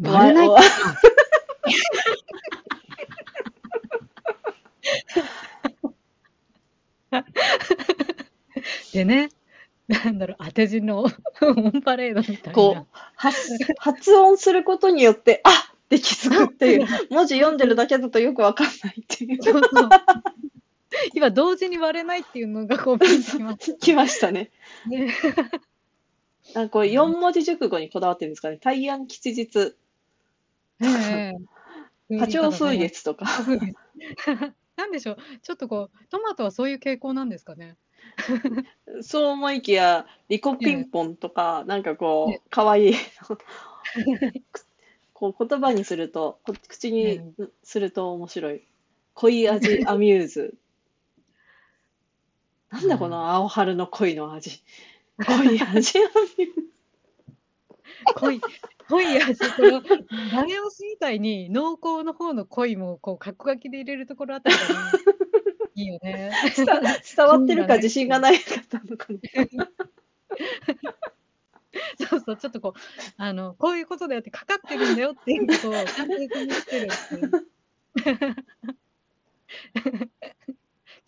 [0.00, 0.60] 割れないわ
[8.92, 9.30] でね、
[9.88, 11.08] なんだろう、当て字のオ
[11.50, 12.86] ンパレードみたいこうな。
[13.16, 13.38] 発
[13.78, 15.54] 発音することによって、あっ
[15.88, 19.42] て気づくってい う、文字読んでるだけだとよくわかんないっていう。
[19.42, 19.88] そうそう。
[21.14, 22.98] 今、同時に割れないっていうのがこう、
[23.78, 24.50] きましたね。
[24.86, 25.12] ね。
[26.54, 28.58] なんかこれ4文字熟語にこだわってるんですかね。
[28.58, 29.76] 大安吉日、
[30.80, 31.34] ええ
[32.10, 33.26] 花鳥風月とか。
[34.76, 37.76] なんでしょう、ちょっとこう、トマトはそういう傾向なんですかね。
[39.02, 42.94] そう思いきや、リコピンポンとか、なんかこねう、かわい い。
[45.12, 47.20] こう言葉にすると、こ口に
[47.64, 48.62] すると面白い。
[49.14, 50.54] 恋味アミューズ。
[52.70, 54.62] なんだこの青春の恋の味。
[55.26, 55.92] 恋味アミューズ。
[58.14, 58.40] 濃い、
[58.88, 64.74] 濃い味、この、ダメ押しみたいに濃厚の方の濃いも、こう、カッコ書きで入れるところあたりがね、
[65.74, 66.30] いいよね。
[66.56, 69.06] 伝伝わってるか自信がないかったのか
[69.52, 69.68] な。
[72.08, 72.80] そうそう、ちょっとこう、
[73.16, 77.48] あの、こういうことだよって、かかってるんだよっていうことを、ちゃんと説明してるっていう。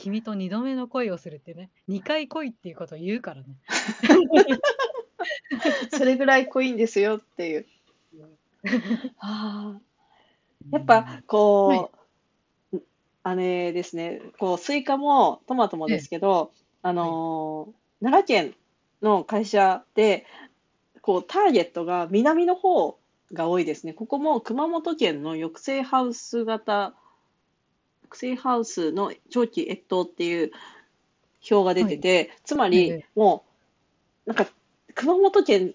[0.01, 3.47] 君と二度目の恋をするってね、二回恋っていうことを言うからね。
[5.93, 7.67] それぐらい濃いんですよっていう。
[9.19, 9.81] ああ
[10.71, 11.91] やっぱこ
[12.73, 12.81] う、
[13.23, 18.55] あれですね、こうスイカもトマトもですけど、あのー奈良県
[19.03, 20.25] の会社で
[21.03, 22.99] こうターゲットが南の方
[23.33, 23.93] が多いですね。
[23.93, 26.95] ここも熊本県の抑制ハウス型
[28.11, 30.51] 抑制ハウスの長期越冬っていう
[31.51, 33.45] 表が出てて、つまえりえも
[34.27, 34.47] うなんか
[34.95, 35.75] 熊本県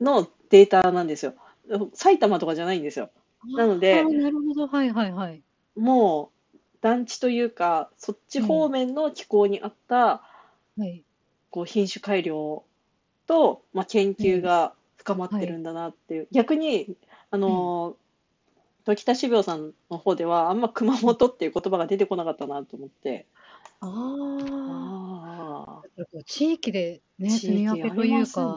[0.00, 1.34] のデータなんですよ。
[1.94, 3.10] 埼玉とかじゃないんですよ。
[3.44, 5.42] なのでなるほど、はいはいはい。
[5.76, 10.22] もう団地というかそっち方面の気候に合った
[10.76, 11.02] はい。
[11.50, 12.64] こう品種改良
[13.26, 16.96] と、まあ、研究が深まってるんだなっていう、逆に
[17.30, 18.01] あのー
[18.84, 23.26] 時田志病さんの方ではあんま熊本っていう言葉が出てこなかったなと思って。
[23.80, 23.86] あ
[25.80, 28.56] ああ、地域でね、あ住み分けというか。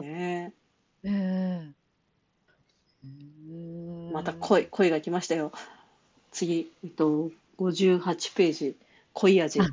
[4.12, 5.52] また恋恋が来ましたよ。
[6.32, 8.76] 次、えっと、58ページ。
[9.12, 9.60] 濃い味。
[9.60, 9.66] あ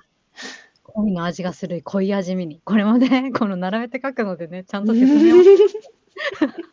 [0.84, 2.62] 恋の味がする濃い味見に。
[2.64, 5.44] これもね、この並べて書くのでね、ちゃんと説明を。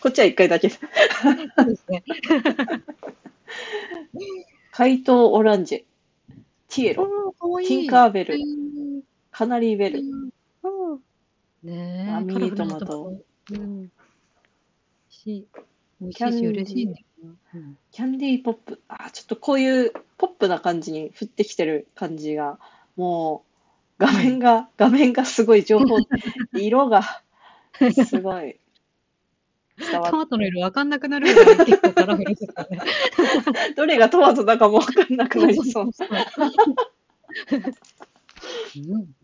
[0.00, 0.70] こっちは1回だけ。
[0.70, 2.04] そうですね。
[4.72, 5.84] 怪盗オランジェ。
[6.68, 7.34] ティエロ。
[7.60, 7.68] いい。
[7.68, 8.34] ティンカーベル。
[8.34, 8.78] うん
[9.38, 10.00] カナリーベル。
[10.00, 11.00] うん。
[11.62, 13.12] ねミニトマト。
[13.52, 13.88] うん。
[15.10, 17.30] キャンいし嬉しいんだよな。
[17.54, 17.78] うん。
[17.92, 18.82] キャンディーポップ。
[18.88, 22.58] あ、ちょっとこういうポップな感じに降ってきてる感じが、
[22.96, 23.44] も
[24.00, 25.98] う画面が、画面がすごい情報、
[26.54, 27.02] 色が
[28.06, 28.58] すごい
[29.78, 32.80] トマトの色わかんなくなるぐらい結構カラフルですよね。
[33.76, 35.84] どれがトマトだかもわかんなくなりそう。
[35.84, 35.88] う
[38.98, 39.14] ん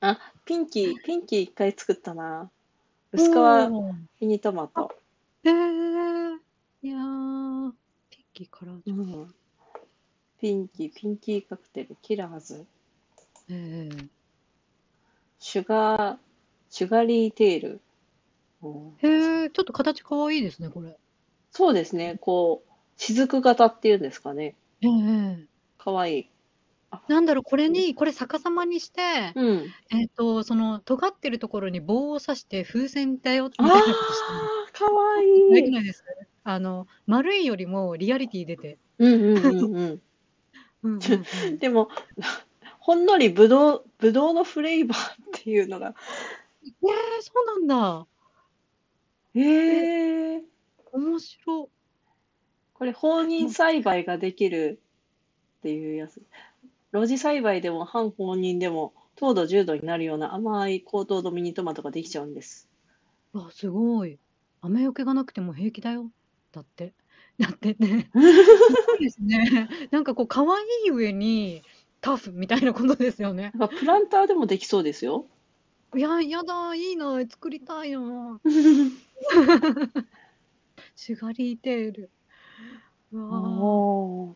[0.00, 2.50] あ、ピンキー、ピンキー一回作ったな。
[3.12, 3.34] 薄皮
[4.20, 4.96] ミニトマト。
[5.44, 5.52] へえ
[6.82, 7.72] いやー、
[8.10, 8.72] ピッキーから。
[8.72, 9.34] うん
[10.40, 12.64] ピンキー、ピンキーカクテル、キラーズ、
[13.50, 14.08] ええ
[15.38, 16.18] シュガー、
[16.70, 17.80] シュガリーテール。
[18.62, 20.96] うんへえ、ちょっと形かわいいですね、これ。
[21.52, 24.56] そうですね、こう、雫型っていうんですかね。
[24.82, 25.48] ええ
[25.78, 26.30] かわいい。
[27.08, 29.00] なんだろう、これに、これ逆さまにして、
[29.34, 29.74] うん。
[29.90, 34.32] えっと、その、尖ってるところに棒を刺して風船だよ、みあたいなことして
[34.68, 35.20] あ、かわ。
[35.48, 35.72] できい。
[35.72, 36.08] ないですか
[36.44, 38.78] あの、丸いよりもリアリティ出て。
[38.98, 40.02] うんうんうんうん。
[40.82, 41.88] うんうんうんでも、
[42.80, 45.94] ほんのりぶどう、ぶどうのフレーバーっていうのが、
[46.64, 48.06] えー、そうなんだ。
[49.34, 50.42] へえ。
[50.92, 51.68] 面白。
[52.74, 54.80] これ放任栽培ができる
[55.58, 56.22] っていうやつ。
[56.92, 62.68] 露地栽培でも半放任でも糖度10度になるような甘い高糖度ミニトマトができちゃうんです。
[63.34, 64.18] あ、すごい。
[64.62, 66.10] 雨よけがなくても平気だよ。
[66.52, 66.94] だって。
[67.38, 68.10] だってね。
[68.12, 68.18] す
[68.86, 69.68] ごいですね。
[69.90, 71.62] なんかこう、可愛い上に
[72.00, 73.52] タフみたいなことですよね。
[73.78, 75.26] プランターでもできそうですよ。
[75.96, 78.40] いや、やだ、いいな、作りたいな。
[80.94, 82.10] シュガリーテール。
[83.12, 84.34] うわお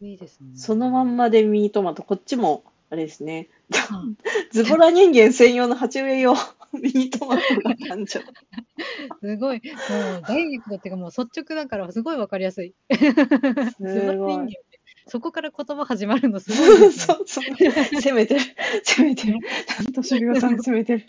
[0.00, 0.48] ーーいいですね。
[0.54, 3.48] そのまんまでミニトマト、こっちもあれですね。
[3.90, 4.04] あ
[4.50, 6.34] ズボラ人間専用の鉢植え用
[6.74, 8.20] ミニトマトが誕生。
[9.22, 12.74] すごい、もうダイレクトっていうかもう率直だからすごいわかりやすい。
[12.90, 12.98] す
[13.78, 14.58] すごごい。
[15.06, 17.14] いそこから言葉始まるのすごいですね。
[17.16, 17.44] そうそう。
[18.00, 18.40] 攻めてる。
[18.84, 19.38] 攻めてる。
[19.94, 21.06] 年上さん攻めてる。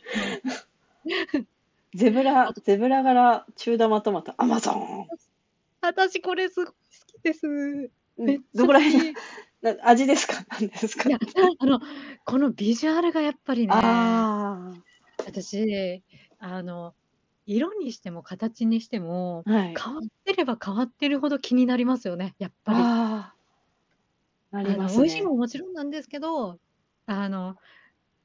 [1.96, 5.08] ゼブラ、ゼブラ柄中玉トマト、アマゾン。
[5.82, 6.74] 私これすごい好
[7.20, 7.48] きです。
[8.18, 9.14] めっちゃどこら辺？
[9.62, 10.44] な味ですか？
[10.50, 11.10] 何ですか？
[11.10, 11.20] いや、
[11.60, 11.80] あの、
[12.26, 14.74] このビジュアルがやっぱりね、あ
[15.26, 16.04] 私、
[16.40, 16.94] あの、
[17.46, 19.52] 色にしても形にしても、あ。
[19.52, 19.76] はい。
[19.82, 22.80] 変わってれば変わってるほど気になりますよね、やっぱり。
[24.54, 25.34] ありまの美味しいも。
[25.34, 26.60] んもちろんなんですけど、
[27.08, 27.58] あの、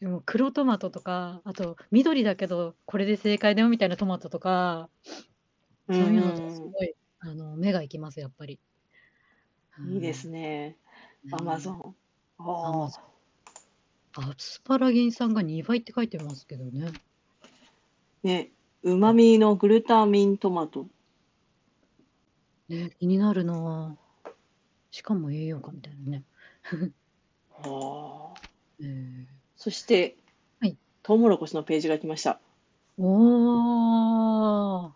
[0.00, 4.90] でも黒トマトとか、あと緑だけどこれで正解だよみたいなトマトとか、
[5.88, 6.70] うそういうのとかすん。
[6.70, 8.60] ごい、あの、目が行きます、やっぱり。
[9.86, 10.76] いいですね。
[11.24, 11.34] うん。
[11.34, 11.96] アマゾン。
[12.38, 14.30] アマあゾン。
[14.30, 16.88] アスパラギン酸が2倍って書いてますけどね。
[16.88, 18.26] あ。
[18.26, 18.52] ね、
[18.82, 20.86] うまみのグルタミントマト。
[22.68, 24.07] ね、気になるなぁ。
[24.90, 26.22] しかも栄養価みたいなね。
[27.62, 28.40] ああ。
[28.80, 29.24] えー
[29.56, 30.16] そして、
[30.60, 32.38] はいトウモロコシのページが来ました。
[32.96, 34.90] おー。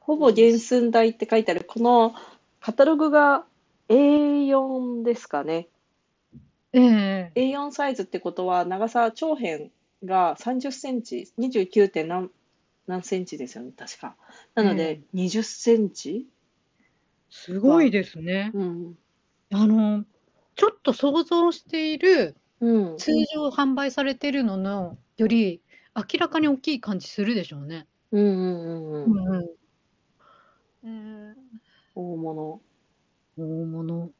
[0.00, 2.14] ほぼ原寸大って書いてある、この
[2.60, 3.44] カタログが
[3.88, 5.68] A4 ですかね。
[6.72, 9.70] ええ A4 サイズってことは、長さ長辺
[10.04, 11.88] が30センチ、29.
[11.90, 12.30] 点何
[12.86, 14.16] 何センチですよね、確か。
[14.54, 16.26] なので、20センチ？
[17.30, 18.50] すごいですね。
[18.54, 18.98] うん。
[19.52, 20.04] あの、
[20.54, 22.98] ちょっと想像しているうん。
[22.98, 25.60] 通常販売されてるののより
[25.94, 27.86] 明らかに大きい感じするでしょうね。
[28.12, 29.12] うんうんうんうん。
[29.12, 29.46] んうん。
[30.84, 31.34] えー、
[31.94, 32.60] 大物。
[33.36, 34.10] 大物。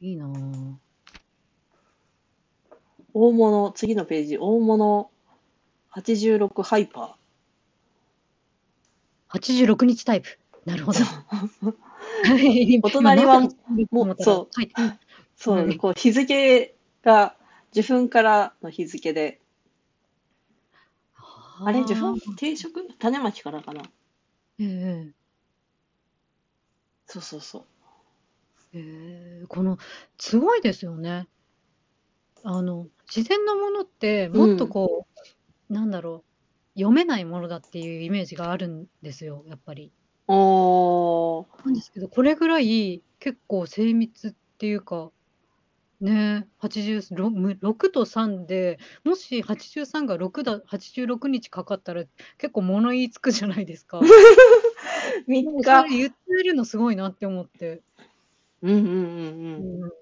[0.00, 0.74] いいなぁ。
[3.12, 5.10] 大物、次のページ、大物
[5.92, 7.16] 86ハイパ
[9.28, 10.38] 86日タイプ。
[10.64, 10.98] なるほど。
[12.82, 14.60] お隣はもうそう。
[14.60, 14.70] はい。
[15.36, 17.36] そう、はいこう日付が
[17.72, 19.40] 受粉からの日付で、
[21.64, 23.82] あれ、受粉定食種まきからかな。
[24.58, 24.64] え
[25.08, 25.12] え。
[27.06, 27.64] そうそうそう。
[28.74, 29.46] ええ。
[29.48, 29.78] この
[30.18, 31.28] すごいですよね。
[32.42, 35.06] あの自然のものってもっとこ
[35.70, 36.34] う、なんだろう。
[36.76, 39.92] 読めないものだっていうイメージがあるんですよやっぱり。
[40.26, 45.10] おー、なんですけどこれぐらい結構精密っていうか
[46.00, 52.04] ね86む6と3でもし83が6だ86日かかったら
[52.38, 54.00] 結構物言いつくじゃないですか。
[55.26, 55.82] 3でもそ日。
[55.82, 57.82] れ言ってるのすごいなって思って。
[58.62, 59.84] うんうんうんうん。
[59.84, 59.92] うん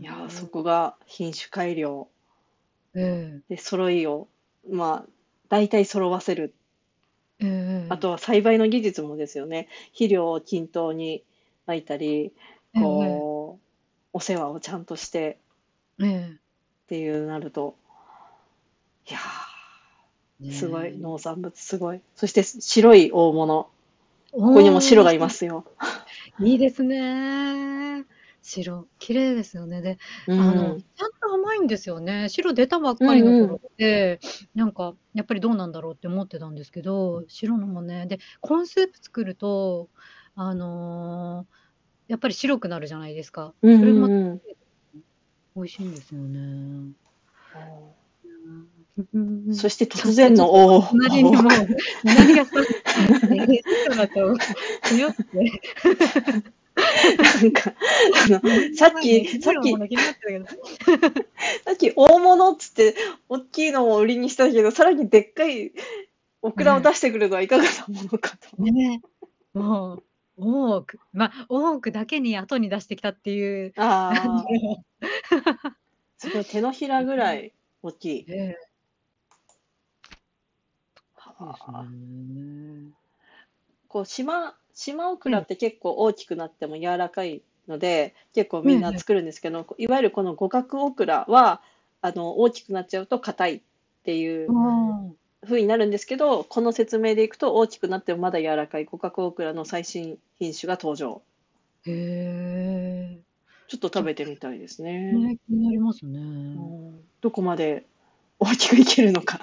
[0.00, 2.08] いやー、そこが品種改良
[2.94, 4.28] えで揃いを、
[4.68, 5.10] まあ、
[5.48, 6.54] 大体揃わせる。
[7.40, 9.68] えええあとは栽培の技術もですよね。
[9.92, 11.22] 肥料を均等に
[11.66, 12.32] 撒いたり、
[12.74, 13.66] こう、
[14.12, 15.38] お世話をちゃんとして
[16.00, 17.76] ええっていうなると、
[19.08, 19.18] いや
[20.42, 22.00] ええー、すごい、ね農産物すごい。
[22.16, 23.68] そして白い大物。
[24.32, 25.64] こここにも白がいますよ。
[26.40, 28.04] いいですね。
[28.42, 29.82] 白、綺麗ですよね。
[29.82, 30.80] で、うあの、ん。
[30.80, 32.28] ちゃんと甘いんですよね。
[32.28, 34.20] 白出たばっかりの頃って、
[34.54, 39.88] なんか、やっぱりどうなんだろうって思ってたんですけど、白のもね、で、コーンスープ作ると、
[40.34, 41.60] あのー
[42.10, 43.54] やっぱり白くなるじゃないですか。
[43.62, 44.40] うんそれもうんうん
[45.54, 46.92] 美味しいんですよね。
[49.54, 51.42] そして突然の大隣にもう、
[52.02, 54.36] 何がそう、えー、だと、
[54.82, 55.62] 強くて。
[57.42, 58.40] なんか、あの、
[58.76, 59.70] さっき、さっき。
[59.72, 59.78] さ
[61.72, 62.94] っき 大物っつって、
[63.28, 65.72] 大きいのを売りにしたけど、さらにでっかい
[66.42, 68.62] オクラを出してくるのはいかがなものかと。
[68.62, 69.02] ね
[69.52, 70.02] もう、
[70.36, 74.44] 大奥、まあ、大奥だけに後に出してきたっていうああ。
[76.16, 77.52] すごい手のひらぐらい
[77.82, 78.26] 大きい。
[78.28, 78.70] ええ
[81.40, 81.86] そうはあ。
[83.88, 91.62] こう、島、島オクラって結構大きくなっても柔らかいので、結構みんな作るんですけど、いわゆるこの五角オクラは、
[92.02, 93.60] あの、大きくなっちゃうと硬いっ
[94.04, 101.22] ていううん風になるんですけど、この説明でいくと大きくなってもまだ柔らかい五角オクラの最新品種が登場。
[101.86, 103.18] へえ。
[103.68, 105.12] ちょっと食べてみたいですね。
[105.12, 106.18] ね、気になりますね。
[106.18, 107.84] うんどこまで
[108.38, 109.38] 大きくいけるのか、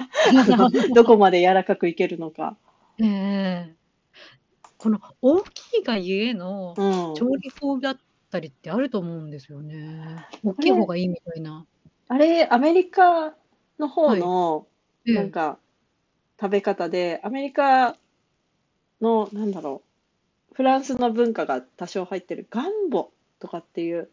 [0.95, 2.57] どこまで柔らかくいけるのか。
[2.99, 3.76] ええ
[4.77, 7.15] この大きいがゆえのうん。
[7.15, 7.97] 調理法だっ
[8.27, 10.25] ったりってあると思うんですよね。
[10.43, 11.65] 大きい方がいいみたいな。
[12.09, 13.35] あれ、アメリカ
[13.79, 14.19] の方はい。
[14.19, 14.67] の、
[15.05, 15.15] ええ。
[15.15, 15.57] なんか、
[16.39, 17.95] 食べ方で、アメリカ
[19.01, 19.81] の、なんだろ
[20.51, 24.09] う、フランスの文化が多少入ってるガンボとかっていう、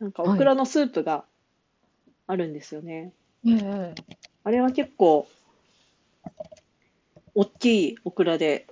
[0.00, 0.38] なんかオはい。
[0.38, 1.24] クラのスープが
[2.26, 3.12] あるんですよね。
[3.46, 3.94] ええ。
[4.44, 5.28] あれは結構、
[7.34, 8.66] 大きいオクラで、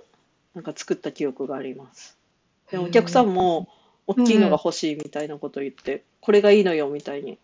[0.55, 2.17] なんか作った記憶があります。
[2.71, 3.23] で、へお客さえ。
[3.23, 3.69] んも、
[4.07, 4.15] 大。
[4.23, 7.39] きいのが欲しいみたいなことを言って、これがいいのよみたいに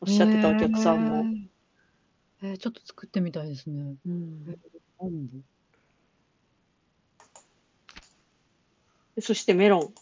[0.00, 1.32] おっへしゃってたお客さんも。
[2.42, 2.48] え。
[2.48, 3.96] えー、ちょっと作ってみたいですね。
[4.06, 4.08] え
[5.02, 5.44] うん。
[9.20, 9.94] そしてメロン、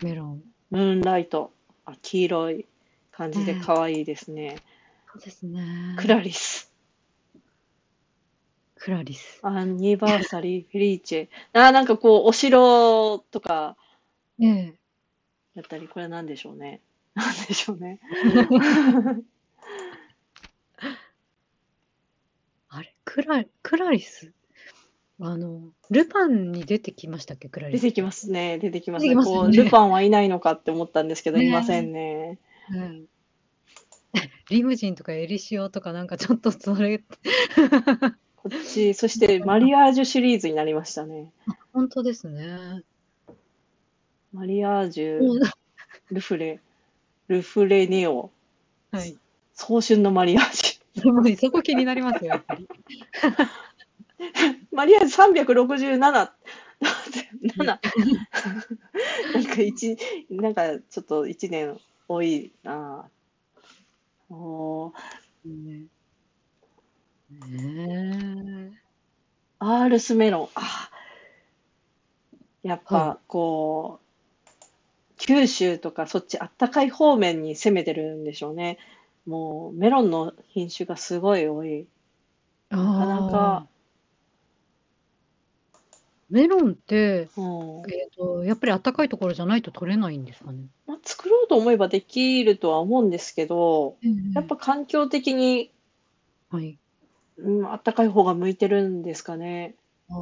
[0.00, 0.42] メロン。
[0.70, 1.52] ムーンライト、
[1.84, 2.66] あ、黄色い
[3.10, 3.60] 感えじでえ。
[3.60, 4.56] 可愛いですね。
[5.12, 5.46] そうです
[5.96, 6.22] クラね。
[6.22, 6.71] リス、
[8.84, 9.38] クラリス。
[9.44, 11.28] アニバーサリー、フェリーチェ。
[11.52, 13.76] あー、なんかこう、お城とか
[14.40, 14.74] ええ。
[15.54, 16.80] だったり、これなんでしょうね。
[17.14, 18.00] なんでしょうね。
[22.70, 24.32] あれ、クラクラリス？
[25.20, 25.60] あの、
[25.90, 27.48] ルパンに出てきましたっけ？
[27.48, 27.82] クラリス？
[27.82, 27.86] って。
[27.86, 29.70] 出てきますね、出てきますてきますよこう、ルね。
[29.70, 32.38] パンはいないのかって思ったんですけど、 いませねんね。
[32.74, 32.78] え。
[32.78, 33.06] うん。
[34.48, 37.00] リムジンとかエリシオとかなんかちょっとそれ
[38.42, 41.30] こっち、そしてマリアージュシリーズになりましたね。
[41.46, 42.82] あ、ほんとですね。
[44.32, 45.20] マリアージュ、
[46.10, 46.58] ルフレ、
[47.28, 48.32] ルフレネオ、
[48.90, 49.16] はい。
[49.54, 52.66] 早春のマリアージでもそこ気になりますよ、やっぱり。
[52.66, 53.48] ュ。
[54.74, 55.98] マリアージュ367。
[55.98, 56.32] 7。
[57.62, 59.96] なんか一、
[60.30, 61.78] なんかちょっと一年
[62.08, 64.34] 多いなぁ。
[64.34, 65.82] おーね。
[67.40, 68.82] ねえ。
[69.60, 70.48] アールスメロン。
[70.54, 70.90] あ
[72.62, 73.12] やっはい。
[73.12, 78.78] ぱこう、九州とかそっちあったかい方面に攻めてるんでしょうね。
[79.26, 81.88] もうメロンの品種がすごい多い。
[82.80, 83.72] なかなあか、あ。
[86.30, 87.42] メロンって、う
[87.88, 87.92] ん。
[87.92, 90.68] えっと、やっぱりあったかいところじゃないと取れないんですかね？
[90.86, 93.98] ま、作ろうと思えばできるとは思うんですけど。
[94.34, 95.72] やっぱ環境的に
[96.50, 96.78] はい。
[97.42, 99.74] うん、あったかい方が向いてるんですかね。
[100.10, 100.14] あ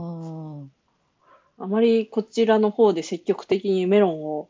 [1.59, 1.65] あ。
[1.65, 4.49] あまりこちらの方で積極的にメロンを。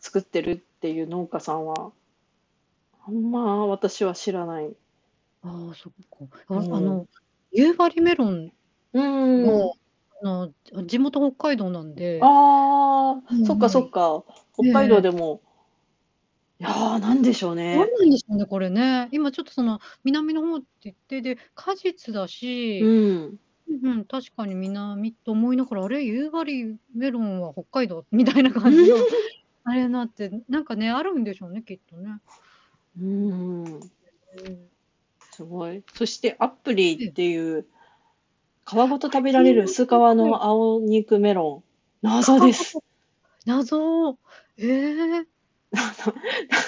[0.00, 1.92] 作ってるっていう農家さんは、
[3.06, 4.74] あんま私は知らない。
[5.42, 5.92] ああ、そっ
[6.28, 6.36] か。
[6.48, 6.74] あうん。
[6.74, 7.06] あの、
[7.52, 8.52] 夕張メロン
[8.92, 9.46] うーん。
[9.46, 9.72] の、
[10.22, 13.70] あの、あ、地元北海道なんでああ、うんそっかうん。
[13.70, 14.24] そっか。
[14.62, 15.02] ええ北海道ええ。
[15.02, 15.40] でも
[16.60, 17.78] いや、なんでしょうなんね。
[17.78, 19.08] なんでしょうね、これね。
[19.12, 22.84] 今ちょっとその南の方って言って、で、果実だうし、ん。
[22.86, 23.38] うん
[23.82, 28.96] うん、確かに南と思いながら、あれ、夕張メロンは北海道みたいな感じの
[29.64, 32.18] あれになって、なんかね、あるんでしょうね、きっとね。
[32.98, 33.64] うーん。
[33.64, 33.80] うん。
[35.32, 35.82] すごい。
[35.94, 37.08] そしてアップリーええ。
[37.08, 37.66] っていう、
[38.66, 42.06] 皮ごと食べられる薄皮の青肉メロン。
[42.06, 42.74] 謎皮ごです。
[42.74, 42.84] と
[43.46, 44.18] 謎。
[44.58, 45.29] ええ。
[45.72, 45.84] なん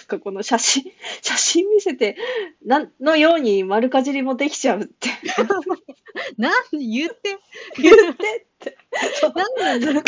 [0.07, 0.85] かこの写真
[1.23, 2.17] 写真見せて、
[2.65, 5.09] なんのように丸かじりもできちゃうって。
[6.39, 7.39] なん言って。
[7.79, 8.17] 言ってっ
[8.59, 8.79] て。
[9.35, 10.05] なんなんだろう、なん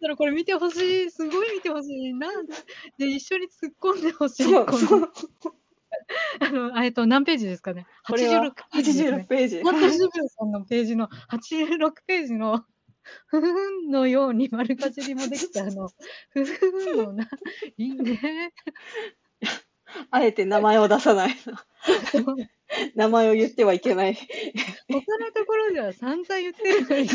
[0.00, 1.10] だろう、これ見て欲しい。
[1.10, 2.12] すごい見て欲しい。
[2.14, 2.54] なんで、
[2.98, 4.72] で、一緒に突っ込んで欲しい、そう。
[4.72, 5.12] そう。
[6.40, 7.86] あの、あ、えっと、何ページですかね。
[8.06, 9.26] これは86ページです86ね。
[9.28, 9.62] ページ。
[9.62, 9.92] 本当はい。
[9.92, 12.64] 渋谷さんのページの86ページの、
[13.26, 15.88] ふふんのように丸かじりもできたあの、
[16.30, 17.28] ふふんのな、
[17.76, 18.52] いいね。
[20.10, 22.36] あえて名前を出さないの。
[22.94, 24.14] 名前を言ってはいけない。
[24.14, 27.06] 他のところでは散々言ってるのに。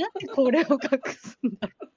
[0.00, 1.92] なんでこれを隠すんだろう。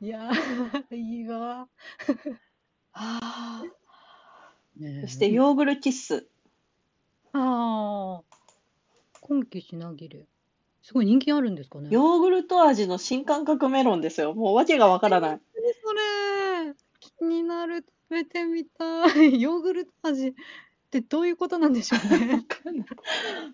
[0.00, 1.68] いやー、いいわ。
[2.92, 3.64] ああ。
[4.76, 5.30] ねそしてえ。
[5.30, 6.28] ヨーグルキッス。
[7.32, 8.37] ああ。
[9.28, 10.26] 今季品切れ。
[10.82, 11.88] すごい人気あるんですかね？
[11.90, 14.34] ヨーグルト味の新感覚メロンですよ。
[14.34, 15.40] もう訳がわからない。
[15.54, 16.74] 何それ。
[17.00, 17.84] 気になる。
[18.10, 19.38] 食べてみたい。
[19.40, 20.34] ヨーグルト味っ
[20.90, 22.46] てどういうことなんでしょうね。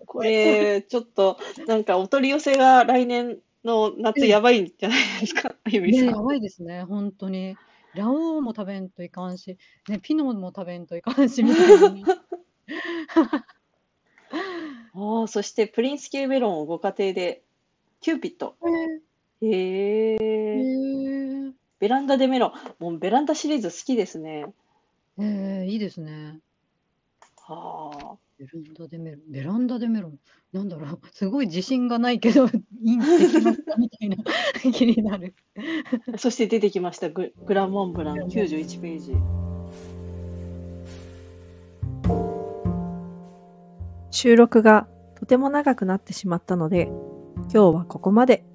[0.05, 4.29] これ、ちょっと、なんかお取り寄せが来年の夏ええ。
[4.29, 6.07] やばいんじゃないですか、あゆみね、さん。
[6.07, 7.57] やばいですね、ほんとに。
[7.95, 9.57] ラオウも食べんといかんし、
[9.89, 12.03] ね、ピノも食べんといかんしみたいなね。
[14.95, 17.43] ああ、そしてプリンス級メロンをご家庭で、
[18.01, 18.55] キューピット。
[19.41, 19.47] へ
[20.13, 20.17] え。
[20.19, 21.51] え。
[21.79, 22.51] ベランダでメロン。
[22.79, 24.45] もうベランダシリーズ好きですね。
[25.19, 26.39] ええ、いいですね。
[27.47, 28.15] はあ。
[28.37, 30.19] ベランダでメロン、ベランダでメロン、
[30.51, 32.47] なんだろう、すごい自信がないけど、
[32.83, 33.75] いいんですか？
[33.77, 34.17] みたいな
[34.73, 35.33] 気になる。
[36.17, 39.13] そして出てきましたグ、グラモンブラン91ページ。
[44.15, 44.87] 収録が
[45.19, 48.45] とても長くなってしまったので、今日はここまで。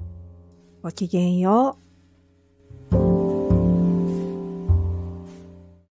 [0.83, 1.80] ごきげんよう。